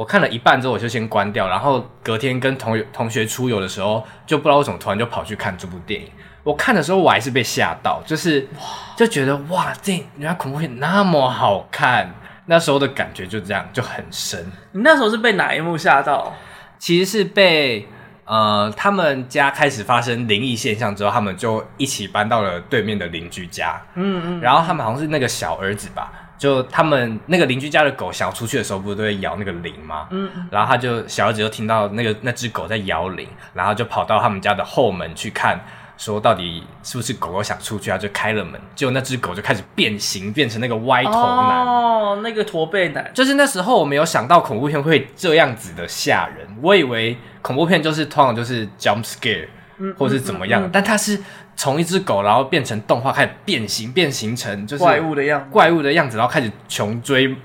[0.00, 6.08] 我看了一半之后，我就先关掉，然后隔天跟同同学出游的时候，就不知道为什么突然就跑去看这部电影。
[6.42, 8.48] 我看的时候，我还是被吓到，就是
[8.96, 12.14] 就觉得哇，这原来恐怖片那么好看，
[12.46, 14.50] 那时候的感觉就这样就很深。
[14.72, 16.32] 你那时候是被哪一幕吓到？
[16.78, 17.86] 其实是被
[18.24, 23.78] 呃，他们家开始发生灵异现象之后，他们就一起搬到了对面的邻居家。
[23.96, 26.10] 嗯嗯，然后他们好像是那个小儿子吧。
[26.40, 30.08] 就他们那个邻居家的狗想要出去的时候，不是都会摇那个铃吗？
[30.08, 35.60] 嗯，然后他就小儿子就听到那个那只狗在摇铃，然后就跑到他们家的后门去看，
[35.98, 37.98] 说到底是不是狗狗想出去啊？
[37.98, 43.10] 就开了门，结果那只狗就开始变形，变成那个歪头男哦，那个驼背男。
[43.12, 49.46] 就是那时候我没有想到恐怖片会这样子的吓人，我以为恐怖片就是通常就是 jump scare，
[49.80, 51.20] 嗯，或是怎么样，嗯嗯嗯，但他是。
[51.56, 57.36] 从一只狗，然后变成动画，开始变形，变形成就是怪物的样子，怪物的样子，然后开始穷追，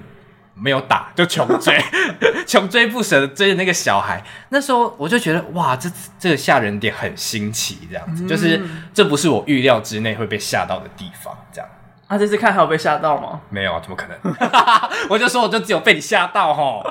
[0.53, 1.77] 没有打，就穷追，
[2.47, 4.23] 穷追不舍的追着那个小孩。
[4.51, 8.61] 那时候我就觉得，哇，这这个吓人点很新奇，这样子，嗯、就是
[8.93, 11.69] 这不是我预料之内会被吓到的地方，这样。
[12.07, 13.41] 啊，这次看还有被吓到吗？
[13.49, 14.35] 没有啊，怎么可能？
[15.11, 16.81] 我就说，我就只有被你吓到齁。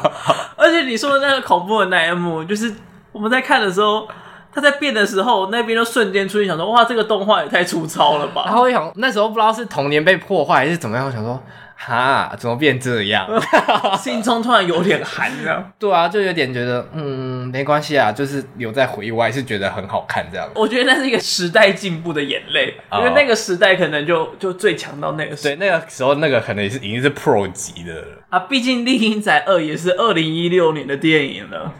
[0.58, 2.74] 而且你说的那个恐怖的那一幕，就是
[3.10, 4.06] 我们在看的时候。
[4.54, 8.44] 他在变的时候，那边就瞬间出现，想说哇，这个动画也太粗糙了吧。
[8.46, 11.42] 然后我想，那时候不知道是童年被破坏还是怎么样，我想说，
[11.76, 13.28] 哈，怎么变这样？
[13.98, 15.72] 心中突然有点寒，这样。
[15.78, 20.48] 对啊，就有点觉得，嗯，没关系啊，就是留在回忆，我还是觉得很好看这样。
[20.54, 25.54] 我觉得那是一个时代进步的眼泪，哦、因为那个时代可能就就最强到那个时候。
[25.54, 28.38] 对，那个时候那个可能也是已经是 Pro 级的了啊。
[28.38, 31.72] 毕竟《厉阴宅二》也是二零一六年的电影了。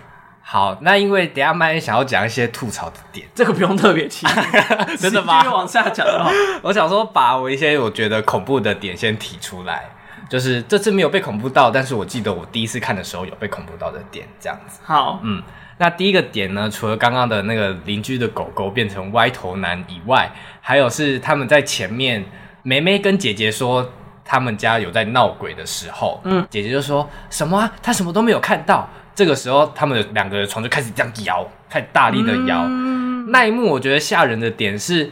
[0.47, 4.27] 好，那因为等下麦想要讲一些吐槽的点，这个不用特别提，
[5.01, 5.41] 真的吗？
[5.41, 6.31] 继续往下讲的话，
[6.63, 9.89] 我想说把我一些我觉得恐怖的点先提出来，
[10.29, 14.81] 就是这次没有被恐怖到，但是我记得我第一次看的时候有被恐怖到的点，这样子。
[14.85, 15.43] 好，嗯，
[15.79, 20.31] 那第一个点呢，除了刚刚的那个邻居的狗狗变成歪头男以外，
[20.61, 22.23] 还有是他们在前面，
[22.63, 23.91] 梅梅跟姐姐说
[24.23, 28.87] 他们家有在闹鬼的时候，嗯，姐姐就说什么啊，她什么都没有看到。
[29.15, 32.65] 这个时候，他们的两个床就开始这样摇，开始大力的摇。
[32.65, 35.11] 嗯、那一幕我觉得吓人的点是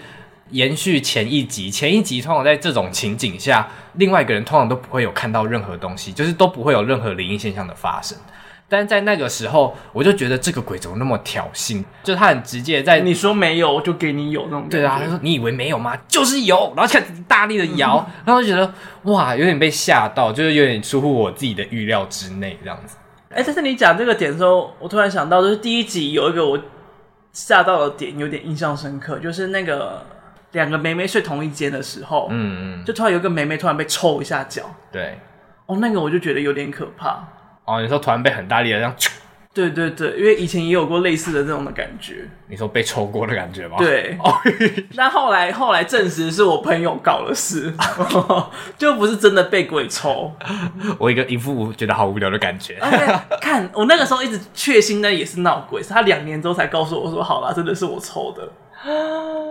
[0.51, 8.19] 延续前一集，前一集通常在这种情景下，另外一个人通常都不会有看到任何东西，就是都不会有任何灵异现象的发生。
[8.69, 11.85] 但是在那个时候，我就觉得这个鬼怎么那么挑衅？
[12.03, 14.79] 就他很直接在你说没有，我就给你有那种感觉。
[14.79, 15.95] 对啊，他说你以为没有吗？
[16.09, 22.97] 就是有，然后开始大力的摇，嗯、然后就觉得哇，有点被吓到，就是有点出乎我自己的预料之内这样子。
[23.35, 26.59] 哎，但是你讲这个点的时候，我突然想到，就是第一集有一个我
[27.33, 30.05] 吓到的点，有点印象深刻，就是那个
[30.53, 35.19] 两个妹妹睡同一间的时候，嗯嗯，就突然有一个妹妹突然被抽一下脚，对，
[35.67, 37.27] 哦，那个我就觉得有点可怕。
[37.65, 38.95] 哦，你说突然被很大力的这样。
[39.55, 42.27] 对对对，因为以前也有过类似的这种的感觉。
[42.49, 43.77] 你说被抽过的感觉吗？
[43.79, 44.17] 对。
[44.97, 47.73] 那后来后来证实是我朋友搞的事，
[48.79, 50.33] 就不是真的被鬼抽。
[50.99, 52.79] 我一个一副觉得好无聊的感觉。
[52.81, 58.49] Okay, 看我那个时候一直确信那也是闹鬼，是他两年之后才告诉我说：“好啦，真的是我抽的。”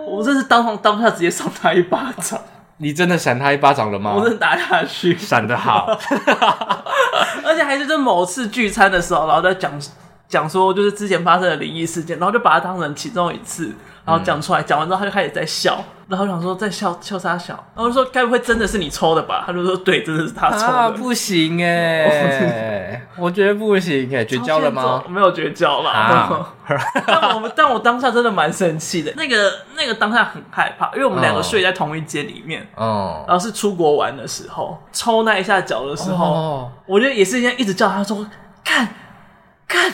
[0.06, 2.38] 我真是当场当下直接扇他一巴掌。
[2.78, 4.14] 你真的闪他一巴掌了吗？
[4.16, 5.86] 我真的打下去，闪得好，
[7.52, 9.70] 而且还是在某次聚餐的时候，然后在讲
[10.26, 13.70] 讲说，就是之前发生的灵异事件，然后就把它当成其中一次，
[14.04, 15.82] 然后讲出来，讲、嗯、完之后他就开始在笑。
[16.08, 17.54] 然后想说在笑笑啥笑？
[17.74, 19.44] 然后就说该不会真的是你抽的吧？
[19.46, 20.66] 他就说对，真的是他抽的。
[20.66, 25.02] 啊，不行哎， 我觉得不行哎，绝交了吗？
[25.08, 25.90] 没有绝交啦。
[25.90, 26.54] 啊、
[27.06, 38.26] 但我们但我当下真的蛮生气的，那个那个当下很害怕，因为我们两个睡在同一间里面，哦，然后是出国玩的时候抽那一下脚的时候，哦、我觉得也是一样，一直叫他说
[38.62, 38.86] 看
[39.66, 39.90] 看。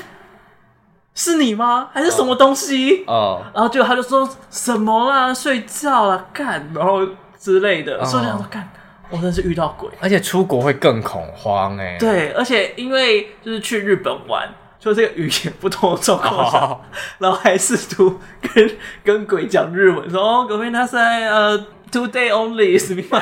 [1.18, 1.90] 是你吗？
[1.94, 3.04] 还是什么东西？
[3.06, 7.08] 哦，然后结果他就说什么啦，睡觉啦，干，然后
[7.40, 8.68] 之类的，所以我想说干，
[9.10, 11.98] 我真的是遇到鬼，而且出国会更恐慌哎。
[12.00, 14.50] 对，而且因为就是去日本玩，
[14.80, 16.78] 就这个语言不通的状况下，
[17.20, 18.72] 然后还试图跟
[19.04, 21.66] 跟鬼讲日文，说哦，ごめんなさい，呃。
[21.91, 23.21] Today only 是吗？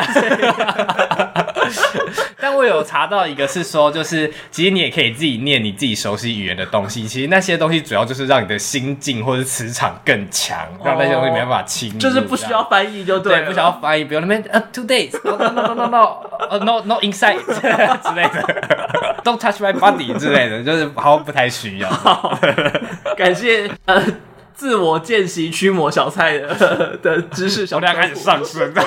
[2.40, 7.06] 但我有查到一个是说，就是其实你也可以自己念你自己熟悉语言的东西。
[7.06, 11.98] 其实那些东西主要就是让你的心境或者磁场更强，让那些东西没办法侵入。
[11.98, 21.88] 就是不需要翻译就对，对，不需要翻译，比如那边呃，two days，no no no no no，no no no inside 之类的，don't touch my body 之类的，就是好像不太需要。
[23.16, 24.02] 感谢呃。
[24.56, 28.72] 自我见习驱魔小菜的 的知识小，小量开始上升。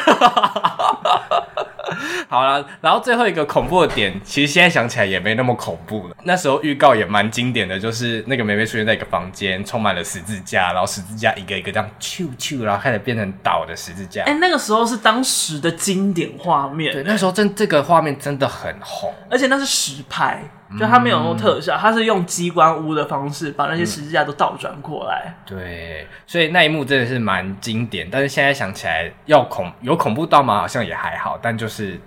[2.28, 6.16] 好了，然后最后一个恐怖的点，其实现在想起来也没那么恐怖了。
[6.24, 14.24] 那时候预告也蛮经典的，就是那个梅梅出现在一个房间，充满了十字架，然后十字架一个一个这样咻咻，然后开始变成倒的十字架。
[14.24, 16.94] 哎、欸，那个时候是当时的经典画面。
[16.94, 20.44] 对，那时候真这个画面真的很红，而且那是实拍。
[20.78, 25.34] 就他没有用特效，他是用机关屋的方式把那些十字架都倒转过来。
[25.44, 28.08] 对，所以那一幕真的是蛮经典。
[28.12, 30.60] 但是现在想起来，要恐有恐怖到吗？
[30.60, 31.40] 好像也还好。
[31.42, 32.00] 但就是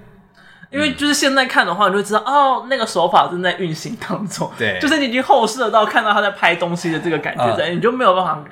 [0.70, 4.48] 因为就是现在看的话，你就会知道哦，那个手法正在运行当中。
[4.56, 8.44] 对，就是你已经后设到看到他在拍东西的这个感觉在，你就没有办法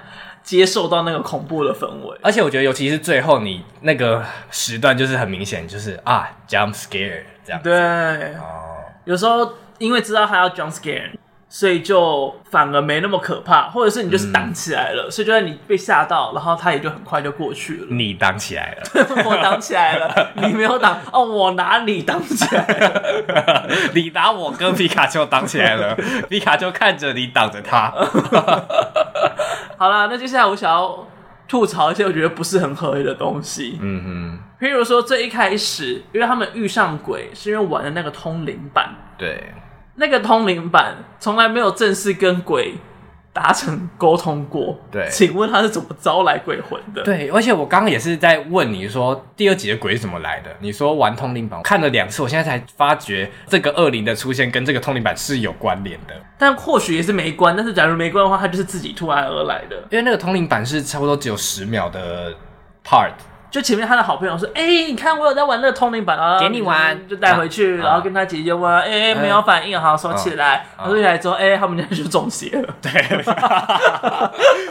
[0.43, 2.19] 接受到那个恐怖的氛围。
[2.21, 7.63] 而且我觉得，尤其是最后你那个时段，就是很明显，就是啊，jump scare 这样。
[7.63, 9.53] 对，哦，有时候。
[9.81, 11.11] 因为知道他要 jump scare，
[11.49, 17.87] 所以就反而没那么可怕，或者是你就是挡起来了，嗯、所以就算你被吓到，然后他也就很快就过去了。
[17.91, 18.83] 你挡起来了，
[19.27, 25.97] 我挡起来了， 你没有挡哦，我拿你挡起来了， 你拿我跟皮卡丘挡起来了，
[26.29, 27.91] 皮卡丘看着你挡着他。
[29.77, 31.09] 好了，那接下来我想要
[31.49, 33.77] 吐槽一些我觉得不是很合理的东西。
[33.81, 39.53] 嗯哼，譬如说最一开始，因为他们遇上鬼是因为玩的那个通灵版，对。
[40.01, 42.73] 那个通灵版从来没有正式跟鬼
[43.35, 44.77] 达成沟通过。
[44.91, 47.03] 对，请问他是怎么招来鬼魂的？
[47.03, 50.51] 对，而且我刚刚也是在问你说，第二集的鬼是怎么来的？
[50.61, 56.15] 你说玩通灵版，我看了两次，我现在才发觉这个恶灵的出现跟这个通灵版是有关联的。
[56.39, 57.55] 但或许也是没关。
[57.55, 59.77] 但是假如没关的话，它就是自己突然而来的。
[59.91, 62.33] 因为那个通灵版是差不多只有十秒的
[62.83, 63.13] part。
[63.51, 70.65] 就前面他的好朋友说：“哎、欸，你看我有在玩那个通灵板啊，给你玩，就带回去，啊、然后跟他姐姐玩，哎、欸，没有反应，好收起来。
[70.79, 72.75] 嗯”收起来之后，哎、欸，他们家就中邪了。
[72.81, 73.25] 对，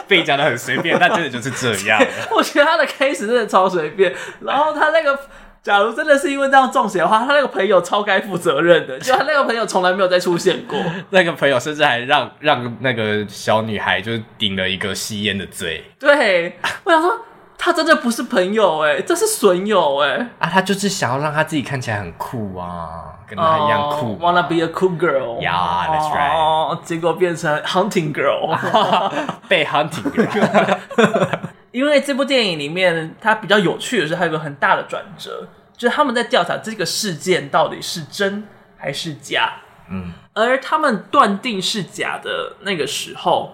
[0.07, 2.01] 被讲的很随便，但真的就是这样。
[2.31, 4.15] 我觉得他的开始真的超随便。
[4.39, 5.19] 然后他那个，
[5.61, 10.79] 假如真的是因为这样中邪的话，他那个朋友超该负责任的， 就他那个朋友从来没有再出现过。
[11.09, 15.83] 那个朋友甚至还让让那个小女孩就顶了一个吸烟的罪。
[15.99, 17.25] 对，我想说。
[17.61, 20.47] 他真的不是朋友哎，这是损友哎啊！
[20.49, 24.13] 他就是想要让他自己看起来很酷啊，跟他一样酷。
[24.13, 25.37] Oh, wanna be a cool girl?
[25.41, 26.33] Yeah, that's right.
[26.33, 28.57] 哦，结果变成 hunting girl，
[29.49, 30.77] 被 hunting girl。
[31.71, 35.45] 因为这部电影里面，它比较有趣的是，它有个很大的转折，
[35.75, 39.51] 就是他们在调查这个事件到底是真还是假。
[39.89, 43.51] 嗯，而他们断定是假的那个时候，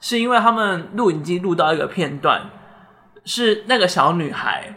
[0.00, 2.42] 是因为他们录影机录到一个片段。
[3.24, 4.74] 是那个小女孩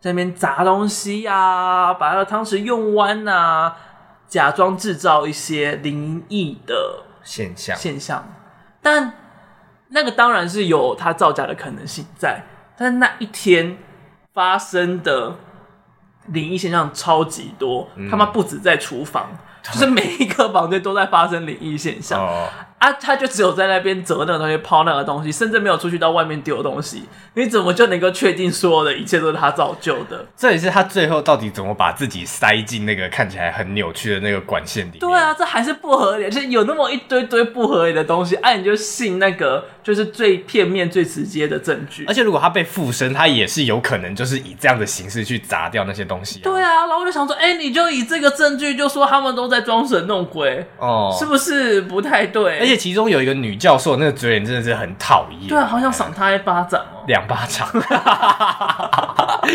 [0.00, 3.76] 在那边砸东西呀、啊，把那个汤匙用弯啊，
[4.28, 8.24] 假装制造一些灵异的现象现象。
[8.80, 9.12] 但
[9.88, 12.42] 那个当然是有他造假的可能性在，
[12.76, 13.76] 但那一天
[14.32, 15.34] 发生的
[16.26, 19.30] 灵异现象超级多，嗯、他们不止在厨房，
[19.62, 22.20] 就是每一个房间都在发生灵异现象。
[22.20, 27.02] 哦啊，他就只有在那边折那个东西，抛那个东西，甚至没有出去到外面丢东西。
[27.34, 30.26] 你怎么就能够确定所有的一切都是他造就的？
[30.36, 35.00] 这也是他最后到底怎么把自己塞进那个看起来很扭曲的那个管线里面？
[35.00, 36.30] 对啊，这还是不合理。
[36.30, 42.04] 就是有那么一堆堆不合理的东西，哎、啊，你就信那个就是最片面、最直接的证据。
[42.06, 46.44] 而且如果他被附身，他也是有可能就是以这样的形式去砸掉那些东西、啊。
[46.44, 52.58] 对啊，然后我就想说，哎、欸，你就以这个证据就说他们都在装神弄鬼，哦，是不是不太对？
[52.58, 55.48] 而且其中有一个女教授，那个嘴脸真的是很讨厌。
[55.48, 57.66] 对啊，好想赏她一巴掌哦，两巴掌，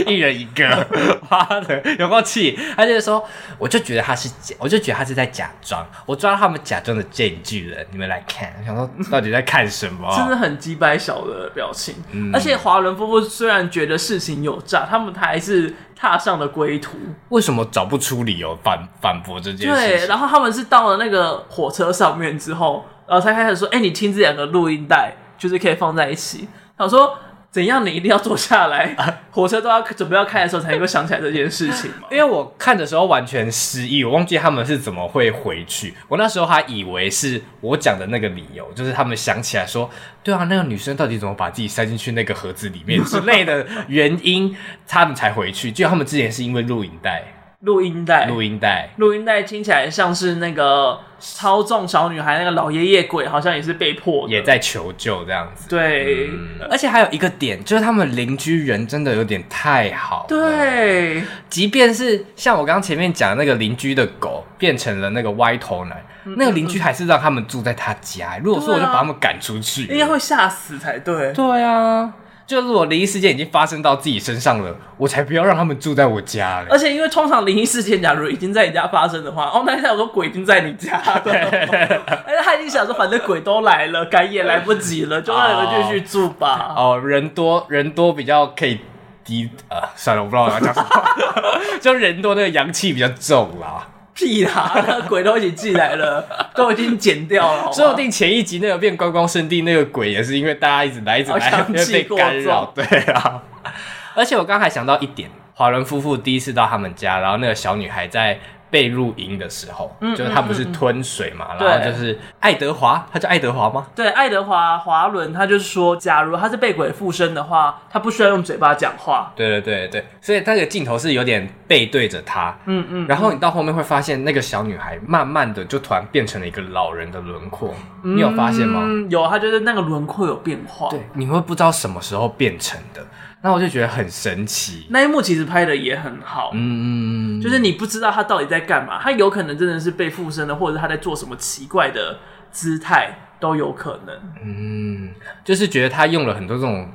[0.06, 0.86] 一人一个，
[1.30, 2.60] 妈的，有够气！
[2.76, 3.24] 他就是说，
[3.58, 5.86] 我就觉得他是假，我就觉得他是在假装。
[6.06, 10.13] 我抓到他们假装的这一句了，你们来看，想说到底在看什么？
[10.18, 11.96] 真的很鸡掰小的表情。
[12.12, 16.98] 嗯、而且华伦夫妇虽然觉得事情有诈，他们还是踏上了归途。
[17.30, 19.76] 为什么找不出理由反反驳这件事情？
[19.76, 22.86] 对，然后他们是到了那个火车上面之后。
[23.06, 27.13] 然后才开始说：“哎、欸，你听这两个录音带，就是可以放在一起。”他说
[27.54, 27.86] ：“怎样？
[27.86, 28.96] 你一定要坐下来，
[29.30, 35.94] 火车都要准备要开的时候，才能够想起来这件事情嘛。”因为我看的时候完全失忆，我忘记他们是怎么会回去。
[36.08, 39.88] 我那时候还以为是我讲的那个理由，就是他们想起来说
[40.24, 47.24] ：“对啊，那个女生到底怎么把自己塞进去那个盒子里面之类的原因，他们才回去。”就他们之前是因为录影带。
[47.64, 55.70] 录音带，录音带，录音带听起来像是那个操纵小女孩那个老爷爷鬼，好像也是被迫也在求救这样子。
[55.70, 60.26] 对、嗯，而且还有一个点，就是他们邻居人真的有点太好。
[60.28, 68.38] 对，即便是像我刚刚前面讲的那个邻居的狗变成了那个歪头男，嗯、那个邻居还是让他们住在他家。
[68.43, 71.32] 如果说我就把他们赶出去，应该会吓死才对。
[71.32, 72.14] 对啊。
[72.46, 76.68] 就是我灵异事件已经发生到自己身上了，我才不要让他们住在我家了。
[76.70, 81.41] 而且因为通常灵异事件，假如已经在你家发生的话， 哦，那现在我说鬼已经在你家了，但
[82.36, 86.74] 是他已经想说，反正鬼都来了，赶也来不及了，就让你们继续住吧。
[86.76, 88.80] 哦，人多人多比较可以
[89.24, 90.89] 低呃，算了，我不知道我要讲什么，
[91.80, 93.88] 就人多那个阳气比较重啦。
[94.14, 97.72] 屁啦，那鬼都一起寄来了， 都已经剪掉了。
[97.72, 102.72] 说不定前一集那个变观光圣地那个鬼也是因为大家一直来一直来， 因为被干扰。
[102.76, 102.84] 对
[103.14, 103.41] 啊，
[104.16, 108.39] 而且我刚还想到一点，华伦夫妇第一次到他们家，然后那个小女孩在。
[108.74, 113.86] 被入营的时候，嗯、就是他不是吞水嘛，嗯嗯、然后就是爱德华，他叫爱德华吗？
[113.95, 119.32] 对，爱德华华伦，他就是说，假如他是被鬼附身的话，他不需要用嘴巴讲话。
[119.36, 127.71] 对对对对，所以那个镜头是有点背对着他，嗯嗯，然后你到后面会发现，那个小女孩慢慢的就突然变成了一个老人的轮廓，
[128.01, 128.82] 嗯、你有发现吗？
[129.07, 133.05] 有，他就是那个轮廓有变化，对，你会不知道什么时候变成的。
[133.44, 142.18] 那我就觉得很神奇，那一幕其实拍的也很好，嗯，就是你不知道他到底在干嘛，他有可能真的是被附身了，或者是他在做什么奇怪的
[142.52, 145.10] 姿态都有可能，嗯，
[145.44, 146.89] 就是觉得他用了很多这种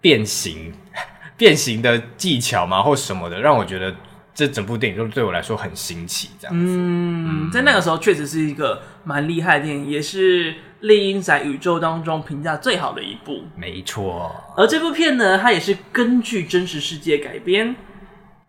[0.00, 0.72] 变形、
[1.36, 3.94] 变形的技巧嘛，或什么的，让我觉得。
[4.34, 6.64] 这整部电影就对我来说很新奇，这样子。
[6.66, 13.40] 嗯，在那个时候确实是一个蛮厉害的电影，也是厉阴宅宇宙当中评价最好的一部。
[13.56, 14.30] 没错。
[14.56, 17.74] 而这部片呢，它也是根据真实世界改编，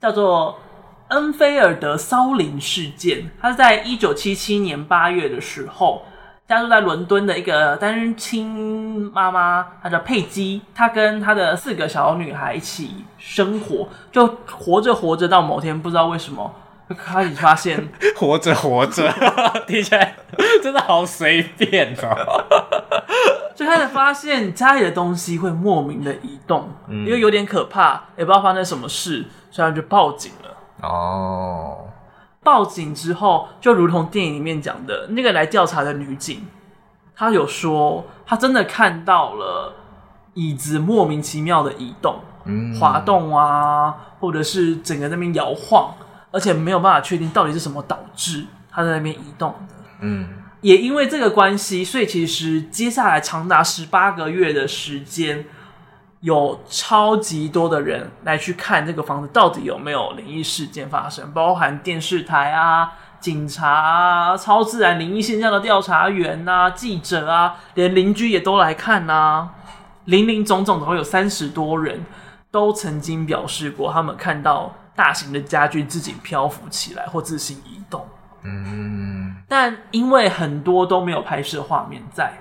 [0.01, 0.59] 叫做
[1.15, 3.19] 《恩菲尔德骚灵事件》。
[3.39, 6.03] 它是在一九七七年八月的时候。
[6.45, 16.62] 家住在伦敦的一个单亲妈妈，她叫佩姬，她跟她的四个小女孩一起生活，就活着活着到某天，不知道为什么就
[16.93, 19.11] 开始发现活 着活着，
[19.67, 20.15] 听起来
[20.61, 22.43] 真的好随便哦。
[23.55, 30.87] 就开始发现家里的东西会莫名的移动，嗯、因为有点可怕，也不知道发生什么事，所以他就报警了。
[30.87, 31.77] 哦。
[32.41, 36.45] 报警之后，就如同电影里面讲的那个来调查的女警，
[37.15, 39.75] 她有说，她真的看到了
[40.33, 45.93] 椅子莫名其妙的移动，嗯，滑动啊，或者是整个那边摇晃，
[46.33, 49.75] 而且没有办法确定到底是什么导致他在那边移动的。
[50.01, 50.27] 嗯，
[50.59, 55.45] 也因为这个关系，所以其实接下来长达十八个月的时间。
[56.23, 69.49] 有超级多的人来去看这个房子到底有没有灵异事件发生，包含电视台啊、警察啊、超自然灵异现象的调查员啊、记者啊，连邻居也都来看啊。
[70.05, 72.05] 林林总总总共有三十多人
[72.49, 78.07] 都曾经表示过，他们看到大型的家具自己漂浮起来或自行移动。
[78.43, 82.33] 嗯，但因为很多都没有拍摄画面在，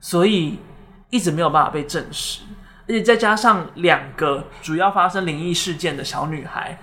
[0.00, 0.58] 所以
[1.10, 2.42] 一直没有办法被证实。
[2.86, 6.78] 而且再加上两个主要发生灵异事件的小女孩，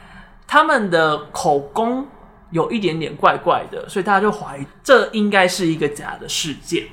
[0.48, 2.08] 她们的口供
[2.52, 6.88] 有一点点怪怪的，所以大家就怀疑这应该是一个假的事件。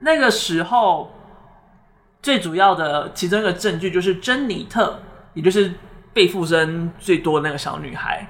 [0.00, 1.14] 那个时候，
[2.20, 5.00] 最主要的其中一个证据就是珍妮特，
[5.32, 5.72] 也就是
[6.14, 8.26] 被附身最多的那个小女孩，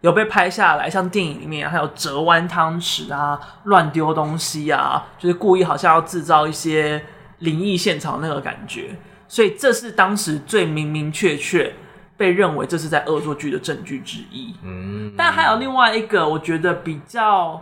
[0.00, 7.04] 有被拍下来，像电影里面还有折弯汤匙啊、乱丢东西啊，就是故意好像要制造一些。
[7.40, 8.96] 灵异现场那个感觉，
[9.28, 11.74] 所以这是当时最明明确确
[12.16, 14.54] 被认为这是在恶作剧的证据之一。
[14.62, 17.60] 嗯，但还有另外一个，我觉得比较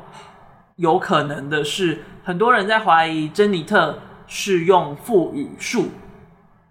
[0.77, 3.99] 有可能的是，很多人在怀疑珍妮特
[4.29, 5.89] 是用腹语术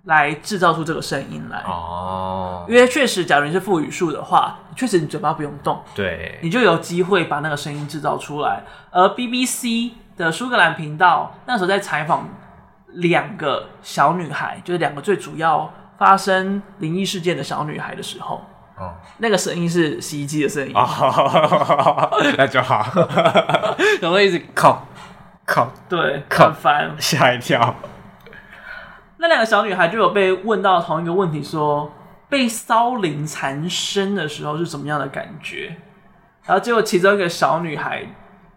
[0.04, 1.64] 来制造出这个声音来。
[1.68, 8.64] 哦，因为确实，假如你是腹语术的话，确实你嘴巴不用动，对，你就有机会把那个声音制造出来。
[8.91, 12.28] 而 BBC 的苏格兰频道那时候在采访。
[12.95, 18.43] 两个小女孩，就是两个最主要发生灵异事件的小女孩的时候，
[18.78, 22.86] 哦，那个声音是洗衣机的声音，哦， 那就好，
[24.02, 24.86] 然后一直靠
[25.45, 27.74] 靠， 对，靠翻，吓一跳。
[29.22, 31.91] 那两个小女孩就有被问到同一个问题说，说
[32.28, 35.78] 被骚灵缠身的时候是什么样的感觉？
[36.43, 38.03] 然后结果其中一个小女孩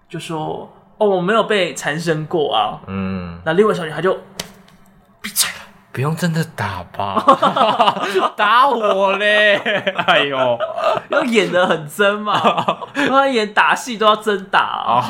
[0.09, 0.71] 就说。
[0.97, 2.79] 哦，我没有被缠身过啊。
[2.87, 4.17] 嗯，那另外小女孩就
[5.21, 5.57] 闭嘴了，
[5.91, 7.21] 不用真的打吧？
[8.37, 9.57] 打我嘞！
[10.07, 10.59] 哎呦，
[11.09, 12.41] 要演的很真嘛，
[12.95, 15.03] 他演打戏都要真打啊。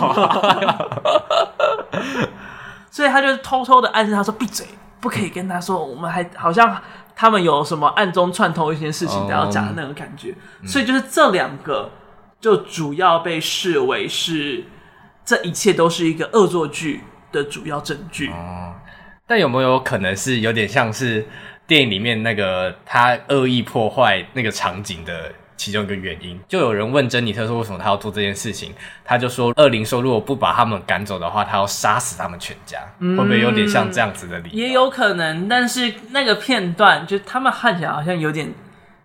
[2.91, 4.67] 所以他就偷偷的暗示他说闭嘴，
[5.05, 6.81] 不可以跟他说，我们还好像
[7.15, 10.35] 他们有什么暗中串通一些事情，然后讲的那种感觉。
[10.67, 11.91] 所以就是这两个
[12.41, 14.65] 就主要被视为是。
[15.27, 17.01] 这一切都是一个恶作剧
[17.33, 18.29] 的主要证据。
[18.29, 18.75] 哦，
[19.27, 21.27] 但有没有可能是有点像是
[21.67, 26.39] 电影里面那个他恶意破坏那个场景的其中一个原因？
[26.49, 28.73] 就有人问珍妮特说，为什么他要做这件事情，
[29.05, 32.79] 他就说恶灵说如果不把他们赶走的话，他要杀死他们全家。
[32.99, 34.57] 嗯，会不会有点像这样子的理由？
[34.57, 38.53] 也有可能，但是那个片段就他们看起来好像有点。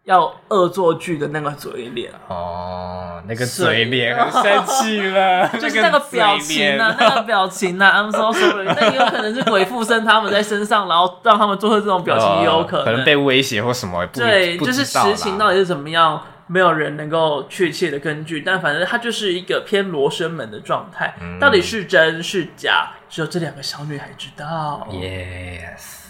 [0.05, 16.19] 要恶作剧的那个嘴脸哦，那个嘴脸很生气了， 就是那个表情啊，那个表情啊，I'm so sorry，那有可能是鬼附身他们在身上，然后让他们做出这种表情，也有可能，可能被威胁或什么，对，就是实情到底是怎么样，
[16.51, 24.87] 没有人能够确切的根据，但反正它就是一个偏罗生门的状态，嗯、到底是真是假，只有这两个小女孩知道。
[24.89, 26.07] Yes，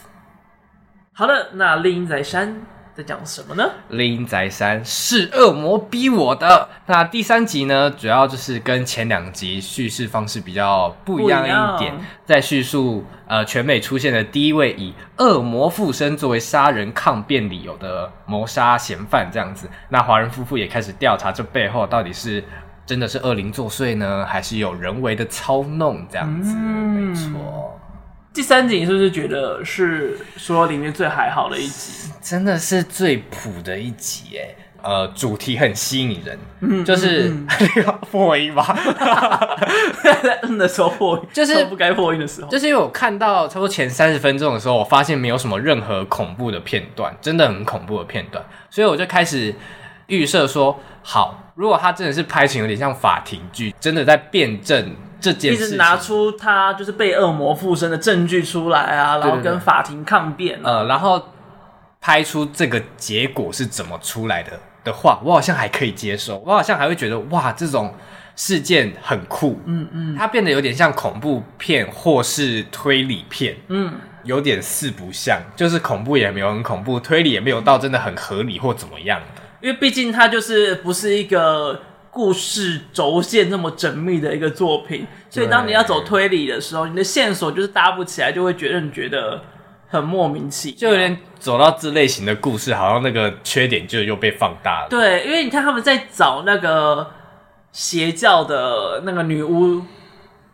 [1.11, 2.55] 好了，那另一座山。
[2.99, 3.63] 在讲什么呢？
[3.91, 6.67] 厉阴宅山是恶魔逼我的。
[6.85, 11.93] 那第三集呢，主要就是跟前两集叙事方式比较不一样一点，
[12.25, 19.69] 在叙述呃全美出现的第一位以恶魔附身作为杀人抗辩理由的谋杀嫌犯这样子。
[19.87, 22.43] 那华人夫妇也开始调查这背后到底是
[22.85, 26.53] 真的是恶灵作祟呢，还是有人为的操弄这样子？
[26.53, 27.79] 嗯、没错。
[28.31, 32.11] 第三集你是不是觉得是说里面最还好的一集？
[32.21, 37.33] 真的是最普的一集哎，呃，主题很吸引人，嗯，就是
[38.11, 38.77] 破音吧，
[40.03, 49.53] 在嗯的时候破音，就是不该破音的时候，就是因为我看到差不多前三十分钟的时候，我发现没有什么任何恐怖的片段，真的很恐怖的片段，所以我就开始
[50.05, 54.95] 预设说，好，如果他真的是拍成有点像法庭剧，真的在辩证。
[55.19, 61.21] 这件事一直拿出他就是被恶魔附身的证据出来啊，然后跟法庭抗辩，呃，然后
[61.99, 64.51] 拍出这个结果是怎么出来的
[64.83, 67.93] 的话，我好像还可以接受，我好像还会觉得哇，这种
[68.35, 73.93] 事件很酷，嗯嗯，它变得有点像恐怖片或是推理片，嗯，
[74.23, 81.81] 有点四不像，就是恐怖也没有很恐怖，推理也没有到真的很合理或怎么样的，因为毕竟它就是不是一个。
[82.19, 89.41] 故事轴线这么缜密的一个作品，所以当你要走推理的时候，你的线索就是搭不起来，就会觉得你觉得
[89.87, 94.87] 很莫名其妙，就有点走到这类型的故事，好像那个缺点就又被放大了。
[94.89, 97.09] 对，因为你看他们在找那个
[97.71, 99.81] 邪教的那个女巫，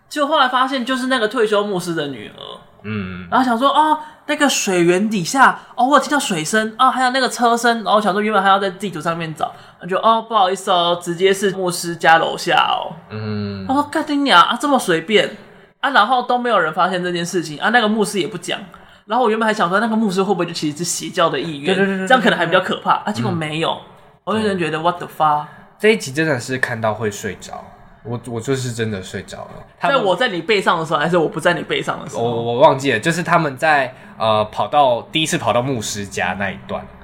[0.08, 2.42] 就后来发现就是那个退休牧师的女儿，
[2.84, 3.90] 嗯，然后想说啊。
[3.90, 9.54] 哦那个水源底下，哦，我听到水声哦，还有那个车声，然后想说原本还要在地图上面找，
[9.90, 12.94] 就哦，不好意思哦，直接是牧师家楼下哦。
[13.10, 15.38] 嗯，他说干你娘啊，这么随便。
[15.82, 18.60] 啊，然后都没有人发现这件事情啊，那个牧师也不讲，
[19.06, 22.94] 然后我原本还想说那个牧师会不会就其实是邪教的意愿，对对对对，这样可能还比较可怕。
[23.06, 23.80] 啊，结果没有，嗯、
[24.24, 25.46] 我有点觉得 what the fuck，
[25.78, 27.64] 这一集真的是看到会睡着。
[28.06, 29.64] 我我就是真的睡着了。
[29.82, 32.24] 在我在你背上的时候，还是我不在你背上的时候？
[32.24, 36.95] 我我忘记了，就是他们在呃跑到第一次跑到牧师家那一段，嗯、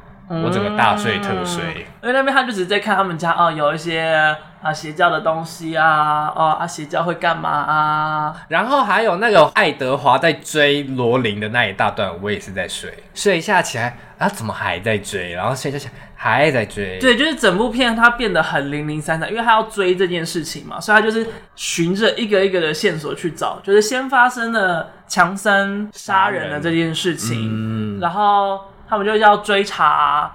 [0.43, 1.85] 我整个大睡特睡。
[2.01, 8.35] 因为那边他就只是在看他们家哦，有一些啊邪教的东西啊，哦啊邪教会干嘛啊？
[8.47, 15.33] 然后还有那个爱德华在追罗琳的那一大段，我也是在睡，睡一下起来啊，怎么还在追？
[15.33, 15.93] 然后睡一下起来。
[16.23, 21.25] 还在追，对，就是整部片它变得很零零散散，因为他要追这件事情嘛，所以他就是
[21.55, 28.59] 循着一个一个的线索去找，就是先发生了强森杀人的这件事情，嗯、然后
[28.91, 30.29] 他们就要追查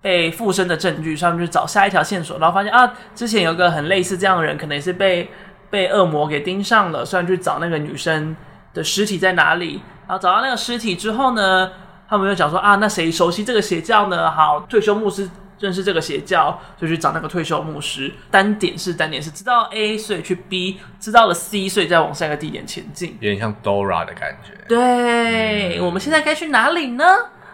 [0.00, 5.28] 被附身的证据，所以他们就找下一条线索，然后发现啊，之前有个很类似这样的人，可能也是被
[5.68, 8.36] 被恶魔给盯上了，所以去找那个女生
[8.72, 11.72] 的尸体在哪里，然后找到那个尸体之后呢，
[12.08, 14.30] 他们就讲说啊，那谁熟悉这个邪教呢？
[14.30, 15.28] 好，退休牧师
[15.58, 18.14] 认识这个邪教，就去找那个退休牧师。
[18.30, 23.18] 单点是单点是知道 A，所以去 B，知道了 C，所以再往下一个地点前进。
[23.20, 24.52] 有点像 Dora 的感觉。
[24.68, 27.04] 对，我们现在该去哪里呢？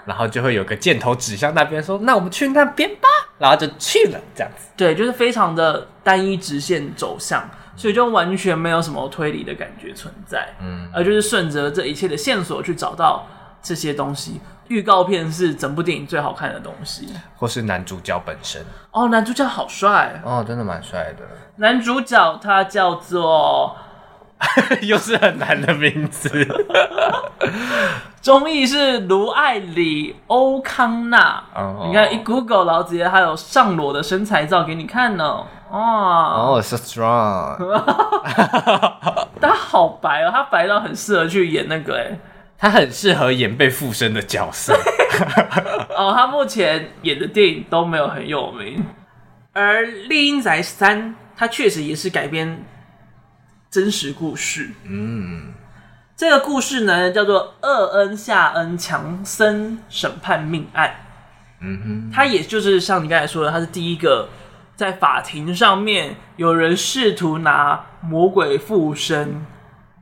[0.05, 4.69] 然后就会有个箭头指向那边，说：“那我们去那边吧。”然后就去了，这样子。
[4.77, 10.55] 对，就是非常的单一直线走向，所以就完全没有什么推理的感觉存在。
[10.61, 13.27] 嗯，而就是顺着这一切的线索去找到。
[13.67, 21.25] 这些东西，预告片是整部电影最好看的东西，或是男主角本身哦，男主角好帅哦，真的蛮帅的。
[21.57, 23.75] 男主角他叫做，
[24.83, 26.29] 又是很难的名字，
[28.23, 31.43] 中译是卢艾里欧康纳。
[31.55, 35.25] 哦，你看一 Google，然后直接还有上裸的身材照给你看呢。
[35.71, 37.57] 哦，哦，so strong，
[39.41, 42.19] 他好白哦，他白到很适合去演那个哎。
[42.57, 44.73] 他很适合演被附身的角色。
[45.97, 48.83] 哦，他目前演的电影都没有很有名，
[49.53, 52.65] 而《厉阴宅三》它确实也是改编
[53.75, 54.71] 真实故事。
[54.85, 55.53] 嗯，
[56.15, 60.95] 这个故事呢叫做厄恩夏恩强森审判命案。
[61.61, 64.29] 嗯哼，他也就是像你刚才说的，他是第一个
[64.77, 69.45] 在法庭上面有人试图拿魔鬼附身。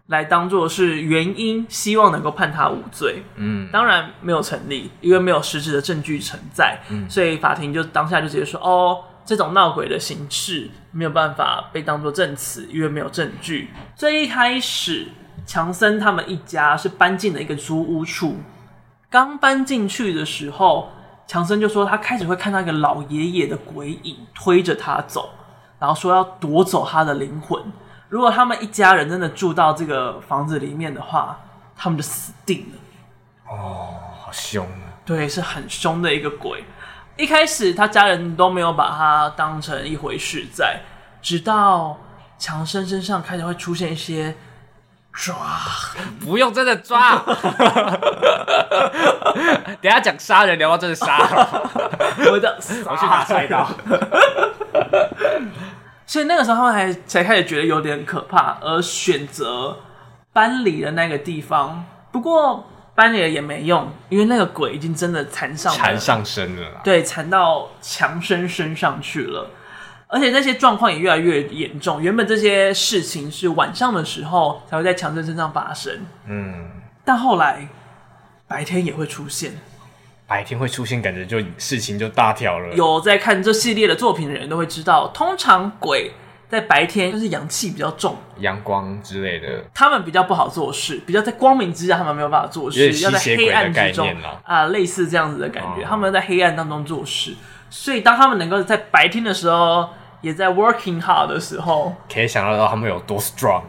[0.09, 3.23] 来当做是原因，希望能够判他无罪。
[3.37, 6.79] 嗯，当然没有成立，因为没有实质的证据存在。
[6.91, 15.09] 嗯，所以法庭就当下就直接说：“哦，这种闹鬼的形式没有办法被当作证词，因为没有证据。”最一开始，
[15.47, 18.37] 强森他们一家是搬进了一个租屋处。
[19.09, 20.91] 刚搬进去的时候，
[21.27, 25.31] 强森就说他开始会看到一个老爷爷的鬼影推着他走，
[25.79, 27.63] 然后说要夺走他的灵魂。
[28.09, 31.39] 如果他们一家人真的住到这个房子里面的话，
[31.77, 33.51] 他们就死定了。
[33.51, 35.01] 哦，好凶啊！
[35.05, 36.65] 对，是很凶的一个鬼。
[37.17, 40.81] 一开始他家人都没有把他当成一回事在，
[41.21, 41.99] 直到
[42.39, 44.35] 强生身上开始会出现一些
[45.13, 45.37] 抓，
[46.21, 47.23] 不用真的抓。
[49.81, 51.71] 等下讲杀人，聊到真的杀了，
[52.31, 53.69] 我的，我去拿菜刀。
[56.07, 59.79] 所以那个时候他们还才开始觉得有点可怕，而选择
[60.33, 61.85] 搬离了那个地方。
[62.11, 66.81] 不过搬离了也没用，因为那个鬼已经真的缠上缠上身了。
[66.85, 69.51] 对，缠到强生身上去了，
[70.09, 72.03] 而且那些状况也越来越严重。
[72.03, 76.71] 原本这些事情是晚上的时候才会在强生身上发生，嗯，
[77.05, 77.67] 但后来
[78.47, 79.53] 白天也会出现。
[80.27, 82.75] 白天会出现，感觉就事情就大条了。
[82.75, 86.13] 有在看这系列的作品的人都会知道，通常鬼
[86.53, 97.35] 在白天就是阳气比较重，阳光之类的，他们比较不好做事，比较在光明之下他们没有办法做事，要在黑暗之中啊，类似这样子的感觉，哦、他们在黑暗当中做事。
[97.71, 99.89] 所以当他们能够在白天的时候，
[100.21, 103.63] 也在 working hard 的时候，可以想到他们有多 strong，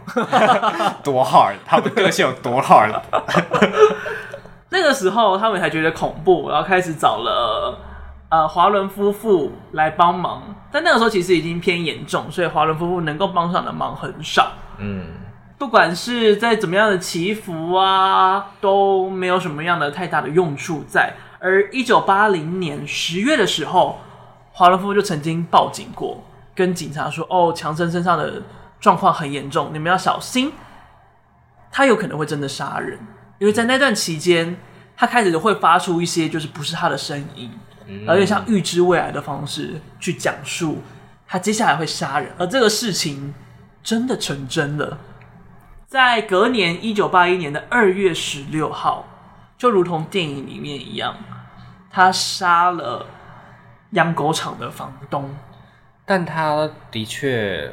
[1.02, 3.00] 多 hard，他们个性有多 hard。
[4.72, 7.80] 那个时候，他们才觉得恐怖，然后开始找了
[8.28, 10.54] 呃华伦夫妇来帮忙。
[10.74, 14.52] 但那个时候其实已经偏严重，所以华伦夫妇能够帮上的忙很少。
[14.80, 15.06] 嗯，
[15.60, 21.14] 不管是在怎么样的祈福啊，都没有什么样的太大的用处在。
[21.40, 24.00] 而一九八零年十月的时候，
[24.52, 26.24] 华伦夫妇就曾经报警过，
[26.56, 28.42] 跟警察说：“哦，强森身上的
[28.80, 30.52] 状况很严重，你们要小心，
[31.72, 32.98] 他有可能会真的杀人。”
[33.40, 34.58] 因为在那段期间，
[34.96, 37.52] 他开始会发出一些就是不是他的声音，
[37.88, 40.82] 嗯、而且像预知未来的方式去讲述
[41.28, 43.34] 他接下来会杀人，而这个事情
[43.82, 44.98] 真的成真了。
[45.88, 49.06] 在隔年一九八一年的二月十六号，
[49.58, 51.16] 就如同电影里面一样，
[51.90, 53.06] 他杀了
[53.92, 55.36] 养狗场的房东，
[56.06, 57.72] 但他的确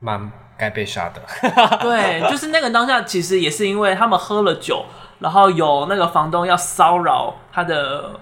[0.00, 0.30] 蛮。
[0.54, 1.20] 该被杀的，
[1.80, 4.84] 对，就是那个当下，其实也是因为他们喝了酒，
[5.18, 8.20] 然后有那个房东要骚扰他的，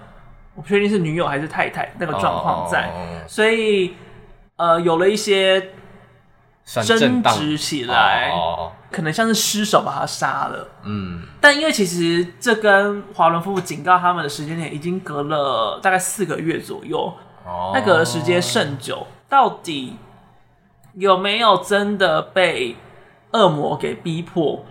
[0.55, 3.27] 我不确定是女友还是太太那个状况在，oh.
[3.27, 3.95] 所以
[4.55, 5.71] 呃有了一些
[6.65, 8.71] 争执起来，oh.
[8.91, 11.27] 可能像是失手把他杀了，嗯，mm.
[11.39, 17.13] 但因为其实这跟华伦夫妇警告他们的时间点已经隔了大概四个月左右
[17.45, 17.73] ，oh.
[17.73, 19.97] 那个时间甚久，到底。
[20.95, 22.75] 有没有真的被
[23.31, 24.65] 恶魔给逼迫？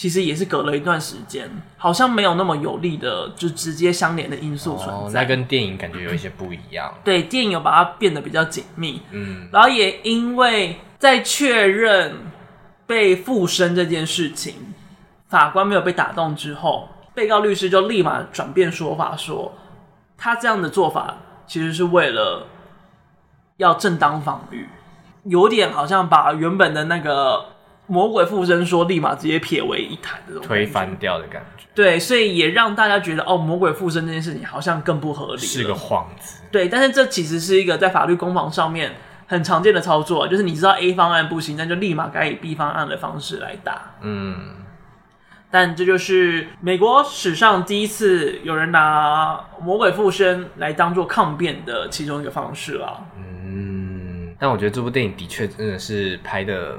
[0.00, 1.46] 其实也是隔了一段时间，
[1.76, 4.94] 好像没有那么有力的就直接相连的因素存在。
[4.94, 6.90] 哦，那跟电影感觉有一些不一样。
[7.04, 9.02] 对，电影有把它变得比较紧密。
[9.10, 12.16] 嗯，然后也因为在确认
[12.86, 14.54] 被附身这件事情，
[15.28, 19.52] 法官没有被打动之后，被告律师就立马转变说法，说
[20.16, 22.46] 他这样的做法其实是为了
[23.58, 24.66] 要正当防御。
[25.24, 27.44] 有点好像把原本的那个
[27.90, 31.64] 魔鬼附身说立马直接撇为一谈的推翻掉的感觉。
[31.74, 36.40] 对，所以也让大家觉得哦，魔鬼附身这件事情好像更不合理，是个幌子。
[36.52, 38.92] 对，但是这其实是一个在法律攻防上面
[39.26, 43.94] 很常见的操作，就是你知道 A 方案不行，那就立马改以 B 方案的方式来打。
[44.02, 44.36] 嗯，
[45.50, 53.04] 但这就是美国史上第一次有人拿魔鬼附身来当做抗辩的其中一个方式了。
[53.16, 54.34] 嗯。
[54.38, 56.78] 但我觉得这部电影的确真的是拍得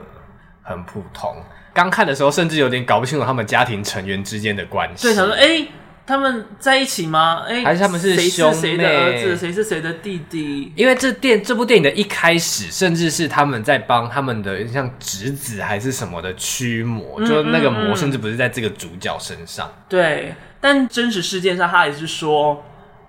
[0.62, 1.36] 很普通。
[1.74, 5.08] 刚看的时候，甚至有点搞不清楚他们家庭成员之间的关系。
[5.08, 5.68] 对，想说，哎、欸，
[6.06, 7.46] 他们在一起吗？
[7.48, 8.52] 哎、欸，还是他们是兄？
[8.52, 9.38] 谁是谁的儿子？
[9.38, 10.74] 谁是谁的弟弟？
[10.76, 19.72] 因为这电这部电影的一开始，甚至是他们在帮他们的像侄子还是什么的驱魔，嗯嗯嗯，就那个魔甚至不是在这个主角身上。
[19.88, 22.62] 对，但真实事件上，他也是说，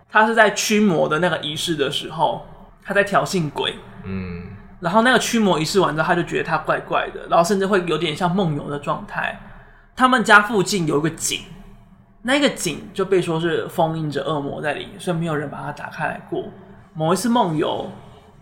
[0.09, 2.46] 他是在驱魔的那个仪式的时候，
[2.84, 3.74] 他在挑衅鬼。
[4.05, 4.44] 嗯，
[4.83, 9.41] 然后那个驱魔仪式完之后，他就觉得他怪怪的，然后甚至会有点像梦游的状态。
[9.95, 11.43] 他们家附近有一个井，
[12.22, 16.47] 那个井就被说是封印着恶魔在里面，所以没有人把它打开来过。
[16.95, 17.89] 某一次梦游，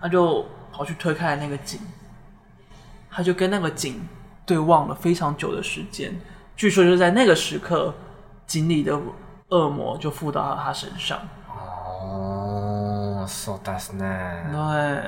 [0.01, 1.79] 他就跑去推开那个井，
[3.11, 4.01] 他就跟那个井
[4.47, 6.19] 对望了非常久的时间。
[6.57, 7.93] 据说就在那个时刻，
[8.47, 8.99] 井里的
[9.51, 11.19] 恶魔就附到了他身上。
[11.47, 12.90] 哦。
[14.53, 15.03] 对，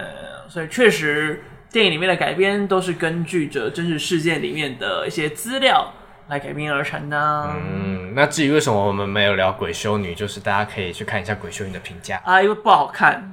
[0.49, 5.93] 所以确实电影里面的改编都是根据着真实事件里面的一些资料
[6.29, 7.51] 来改编而成的。
[7.55, 13.29] 嗯，那至于为什么我们没有聊鬼修女，就是大家可以去看一下鬼修女的评价啊，因为不好看，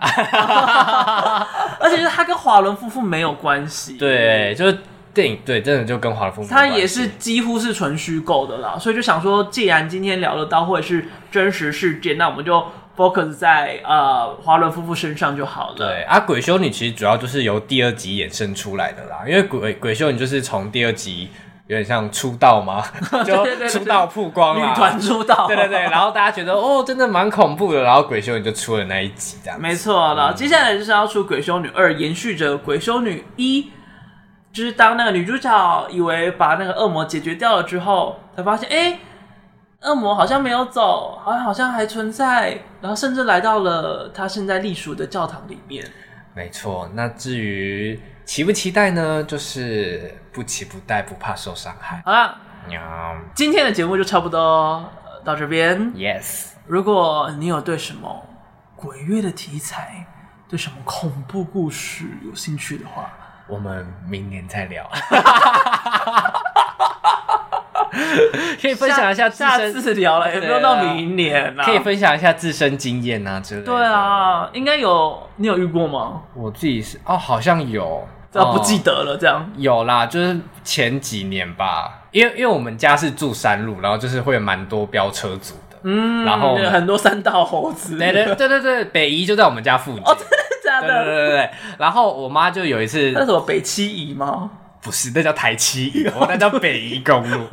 [1.80, 3.98] 而且是他跟华伦夫妇没有关系。
[3.98, 4.78] 对，就是。
[5.12, 12.64] 电影对，真的就跟华伦夫妇，他也是几乎是纯虚构的啦，所以就想说，既然今天聊得到或者是真实事件，那我们就
[13.00, 15.76] focus 在呃华伦夫妇身上就好了。
[15.78, 21.30] 对啊，鬼修女其实主要就是由第二集衍生出来的啦，因为鬼鬼修女就是从第二集
[21.68, 22.84] 有点像出道嘛，
[23.24, 29.58] 就出道曝光了，女团出道，对对对，然后大家觉得哦，真的蛮恐怖的，然后鬼修女就出了那一集这样。
[29.58, 33.72] 没错了，嗯、接下来就是要出鬼修女二，延续着鬼修女一。
[34.52, 39.00] 就是当那个女主角以为把那个恶魔解决掉了之后，才发现，哎、欸，
[39.82, 45.86] 恶魔好像没有走，好像好像还存在，然后甚至来到了他现在隶属的教堂里面。
[46.34, 49.24] 没错，那至于期不期待呢？
[49.24, 52.02] 就是不期不待，不怕受伤害。
[52.06, 52.38] 好了，
[53.34, 54.84] 今天的节目就差不多
[55.24, 55.80] 到这边。
[55.94, 58.24] Yes，如果你有对什么
[58.76, 60.06] 鬼月的题材，
[60.48, 63.12] 对什么恐怖故事有兴趣的话，
[63.48, 64.88] 我们明年再聊，
[68.62, 71.64] 可以分享一下自身下次聊了，也不用到明年啦。
[71.64, 73.66] 可以分享一下自身经验啊之类的。
[73.66, 76.22] 对啊，应该有，你有遇过吗？
[76.34, 79.18] 我自己是哦，好像有，这不记得了。
[79.20, 90.02] 这样、嗯、有啦，就是前几年吧，因为因为我们家是住山路，然后就是会有蛮多飙车族的，嗯，然后很多山道猴子，对对对对对，北宜就在我们家附近。
[90.04, 94.50] 哦对对对对对，然后我妈就有一次，那什么北七宜吗？
[94.82, 97.48] 不是，那叫台七宜，我 那叫北宜公路，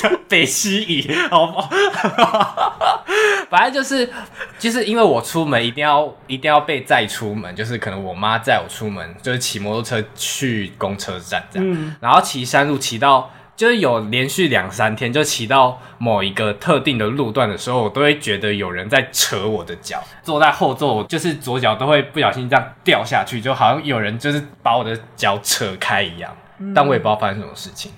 [0.00, 1.70] 叫 北西宜，好不好？
[3.48, 4.10] 反正就是，
[4.58, 13.30] 就是因为我出门一定要一定要被载出门，就是可能我妈载我出门，就是骑摩托车去公车站这样，嗯、然后骑山路骑到。
[13.54, 20.02] 就是有连续两三天，就骑到某一个特定的路段的时候，我都会觉得有人在扯我的脚。
[20.22, 26.34] 坐在后座，就是左脚都会不小心这样掉下去，就好像有人就是把我的脚扯开一样。
[26.62, 27.90] 嗯、但我也不知道发生什么事情。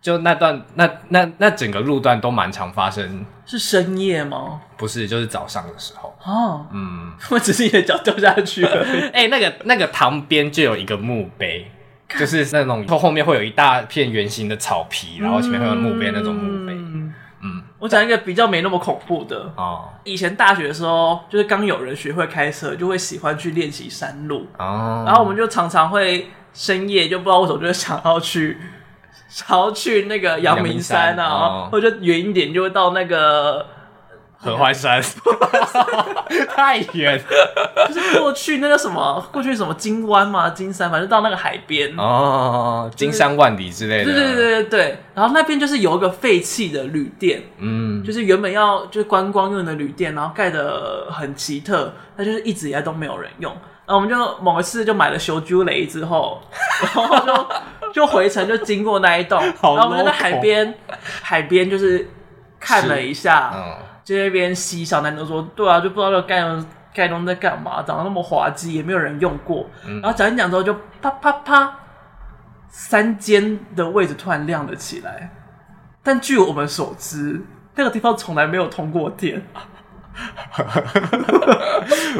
[0.00, 3.24] 就那段，那那那整个路段都蛮常发生。
[3.46, 4.60] 是深夜吗？
[4.76, 6.14] 不是，就是早上的时候。
[6.24, 8.84] 哦，嗯，我只是你的脚掉下去了。
[9.12, 11.70] 哎、欸，那个那个旁边就有一个墓碑。
[12.16, 16.72] 就是那种后后面会有一大片圆形的草皮，然后前面会有墓碑那种墓碑。
[16.74, 17.12] 嗯，
[17.42, 19.88] 嗯我讲一个比较没那么恐怖的哦。
[20.04, 24.46] 以前大学的时候，就是刚有人学会开车，就会喜欢去练习山路。
[24.58, 25.02] 哦。
[25.06, 28.56] 然后我们就常常会深夜就不知道为什么，就会想要去，
[29.28, 33.66] 想要去那个阳明山啊，哦、或者远一点就会到那个。
[34.36, 35.02] 合欢山。
[36.54, 37.18] 太远，
[37.88, 41.96] 就是过去那个什么，过去什么金湾嘛，金山，反正到那个海边。
[41.96, 44.12] 哦，金山万里之类的。
[44.12, 53.50] 对对对对对，然后那边就是有一个废弃的旅店，嗯，就是原本要就是观光用的旅店，然后盖的很奇特，那就是一直以来都没有人用。
[53.86, 56.40] 然后我们就某一次就买了修珠雷之后，
[56.94, 60.74] 然后就就回程就经过那一栋， 然后我们就在海边，
[61.22, 62.08] 海边就是
[62.58, 63.54] 看了一下。
[64.04, 69.66] 就那边西小男都说，对啊，就不知道这盖东盖东在干嘛，长得那么滑稽，也没有人用过。
[69.86, 71.74] 嗯、然后讲一讲之后，就啪啪啪，
[72.68, 75.30] 三间的位置突然亮了起来。
[76.02, 77.40] 但据我们所知，
[77.76, 79.42] 那个地方从来没有通过电。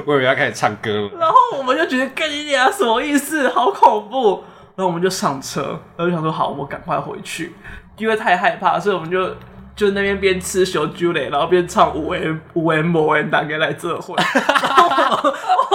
[0.06, 1.10] 我以为要开始唱歌了。
[1.18, 3.48] 然后我们就觉得，干你娘什么意思？
[3.48, 4.44] 好恐怖！
[4.76, 7.54] 然后我们就上车，然后就想说，好，我赶快回去，
[7.96, 9.34] 因为太害怕，所以我们就。
[9.76, 14.14] 就那边边吃小猪嘞，然后边唱五 M 五 M 五 M 打给来这会，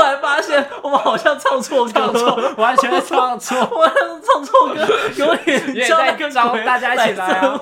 [0.09, 4.87] 来发现我们好像唱错歌，完全唱错， 我唱错歌，
[5.17, 7.59] 有点像那个招大家一起来啊！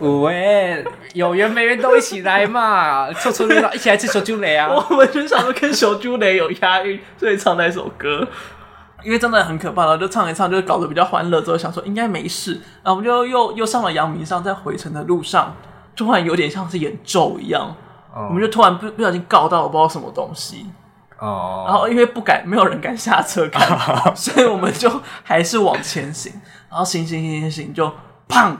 [0.00, 0.84] 五 M
[1.14, 4.68] 有缘没缘都一起来嘛，唱错了一起来吃小猪雷啊！
[4.90, 8.26] 我们就想说跟小猪雷有押韵，所以唱那首歌，
[9.04, 15.54] 因为真的很可怕，然后就唱一唱，就搞得比较欢乐，之后想说应该没事，然后我们就又又上了阳明山，在回程的路上。
[15.96, 17.74] 突然有点像是演咒一样
[18.14, 18.28] ，oh.
[18.28, 20.64] 我们就突然不不小心告到了不知道什么东西
[21.20, 21.68] 哦，oh.
[21.68, 24.14] 然后因为不敢，没有人敢下车看，oh.
[24.16, 24.90] 所以我们就
[25.22, 26.32] 还是往前行，
[26.68, 27.86] 然后行行行行行就
[28.28, 28.56] 砰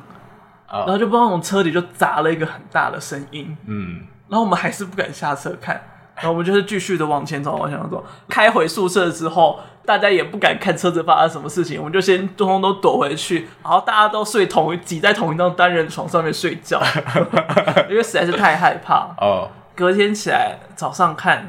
[0.68, 0.80] ，oh.
[0.80, 5.80] 然后就不知道从车里就砸了一个很大的声音，嗯，然后我们还是不敢下车看，
[6.16, 8.04] 然后我们就是继续的往前走，往前走。
[8.28, 16.78] 开回宿舍之后，大家也不敢看车子发生什么事情，我们就先通通都躲回去，然后大家都睡同挤在同一张单人床上面睡觉，
[17.88, 19.14] 因为实在是太害怕。
[19.18, 21.48] 哦，隔天起来早上看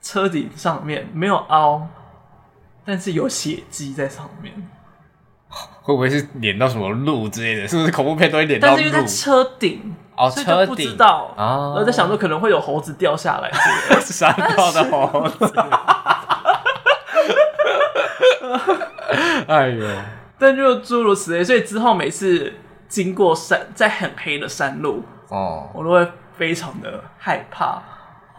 [0.00, 1.86] 车顶上面没有凹，
[2.84, 4.52] 但是有血迹在上面。
[5.82, 7.68] 会不会是碾到什么路之类的？
[7.68, 8.74] 是不是恐怖片都会连到路？
[8.74, 11.70] 但是因为在车顶哦，所以就不知道啊。
[11.70, 13.50] 我在想说可能会有猴子掉下来，
[14.00, 15.54] 山道的猴子。
[19.46, 19.86] 哎呦！
[20.38, 22.52] 但就诸如此类，所以之后每次
[22.88, 27.82] 经过山，在很黑的山路哦，我都会非常的害怕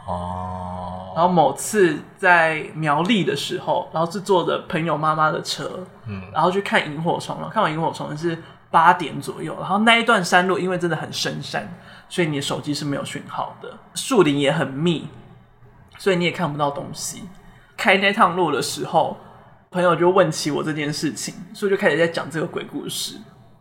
[0.07, 1.13] 哦。
[1.15, 5.69] 然后某次在苗栗的时候，然后是坐着朋友妈妈的车，
[6.07, 7.49] 嗯，然后去看萤火虫了。
[7.49, 8.41] 看完萤火虫是
[8.71, 11.71] 八点左右，然后那一段山路因为真的很深山，
[12.07, 15.07] 所以你的手机是没有讯号的，树林也很密，
[15.97, 17.23] 所以你也看不到东西。
[17.75, 19.17] 开那趟路的时候。
[19.69, 23.17] 朋友就问起我这件事情，所以就开始在讲这个鬼故事。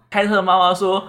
[0.09, 1.03] 开车的妈妈说，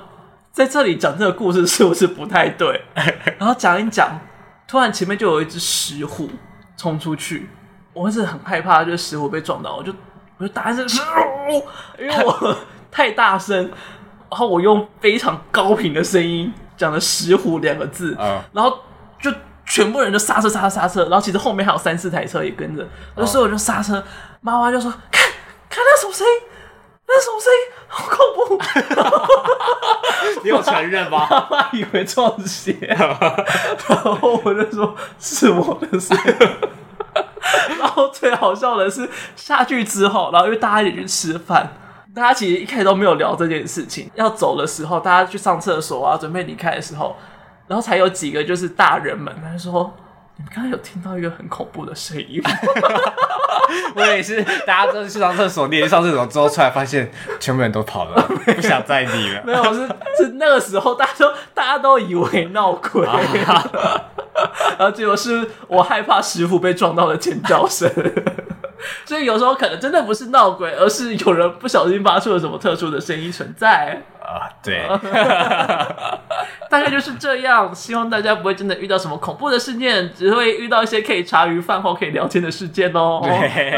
[0.52, 2.82] 在这里讲这个故事是不是不太对？
[3.38, 4.20] 然后讲一讲，
[4.68, 6.30] 突然前面就有一只石虎
[6.76, 7.50] 冲出去，
[7.94, 9.94] 我是很害怕，就是石虎被撞到，我就
[10.38, 11.64] 我就大声石虎，
[11.98, 12.58] 因为我
[12.92, 13.58] 太大声，
[14.30, 18.16] 然后我用非常高频的声音讲了“石虎”两个字，
[18.52, 18.80] 然后
[19.22, 19.32] 就。
[19.70, 22.88] 全部人就刹车刹车刹车，然后其实后面还有三四台车也跟着，
[23.18, 24.02] 那时候我就刹车，
[24.40, 25.30] 妈妈就说：“看，
[25.70, 26.34] 看那什么声音，
[27.08, 28.62] 那什么声音，好恐怖！”
[30.44, 31.26] 你有承认吗？
[31.30, 36.14] 他妈以为撞邪，然后我就说是我的事。
[37.80, 41.72] 然后最好笑的是下去之后，然后因为大家一起去吃饭，
[42.14, 44.12] 大家其实一开始都没有聊这件事情。
[44.16, 47.16] 要走的时候，大家去上厕所啊，准备离开的时候。
[47.68, 49.94] 然后才有几个就是大人们，他说
[50.38, 52.42] ：“你们刚刚有听到一个很恐怖的声音。
[53.96, 59.42] ”我也是，大家都去上厕所，你也上厕所之后出来，发现全部人都跑了， 不想再理了。
[59.44, 63.06] 没有，是是那个时候，大家都大家都以为闹鬼，
[64.78, 67.92] 然后结果是我害怕师傅被撞到了尖叫声。
[69.06, 74.02] 所以有时候可能真的不是闹鬼，而是有人不小心发出了什么特殊的声音存在。
[74.28, 74.86] 啊，对，
[76.70, 77.74] 大概就是这样。
[77.74, 83.22] 希望大家不会真的遇到什么恐怖的事件，只会遇到一些可以茶余饭后可以聊天的事件哦。
[83.24, 83.72] 对，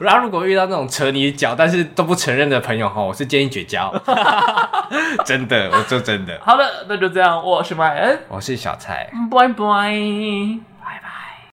[0.00, 3.92] 然后如果遇到那种扯你脚但是都不承认的朋友哈，我是建议绝交。
[5.24, 6.38] 真的，我说真的。
[6.40, 7.44] 好了，那就这样。
[7.44, 10.69] 我是麦恩，我是小蔡，拜拜。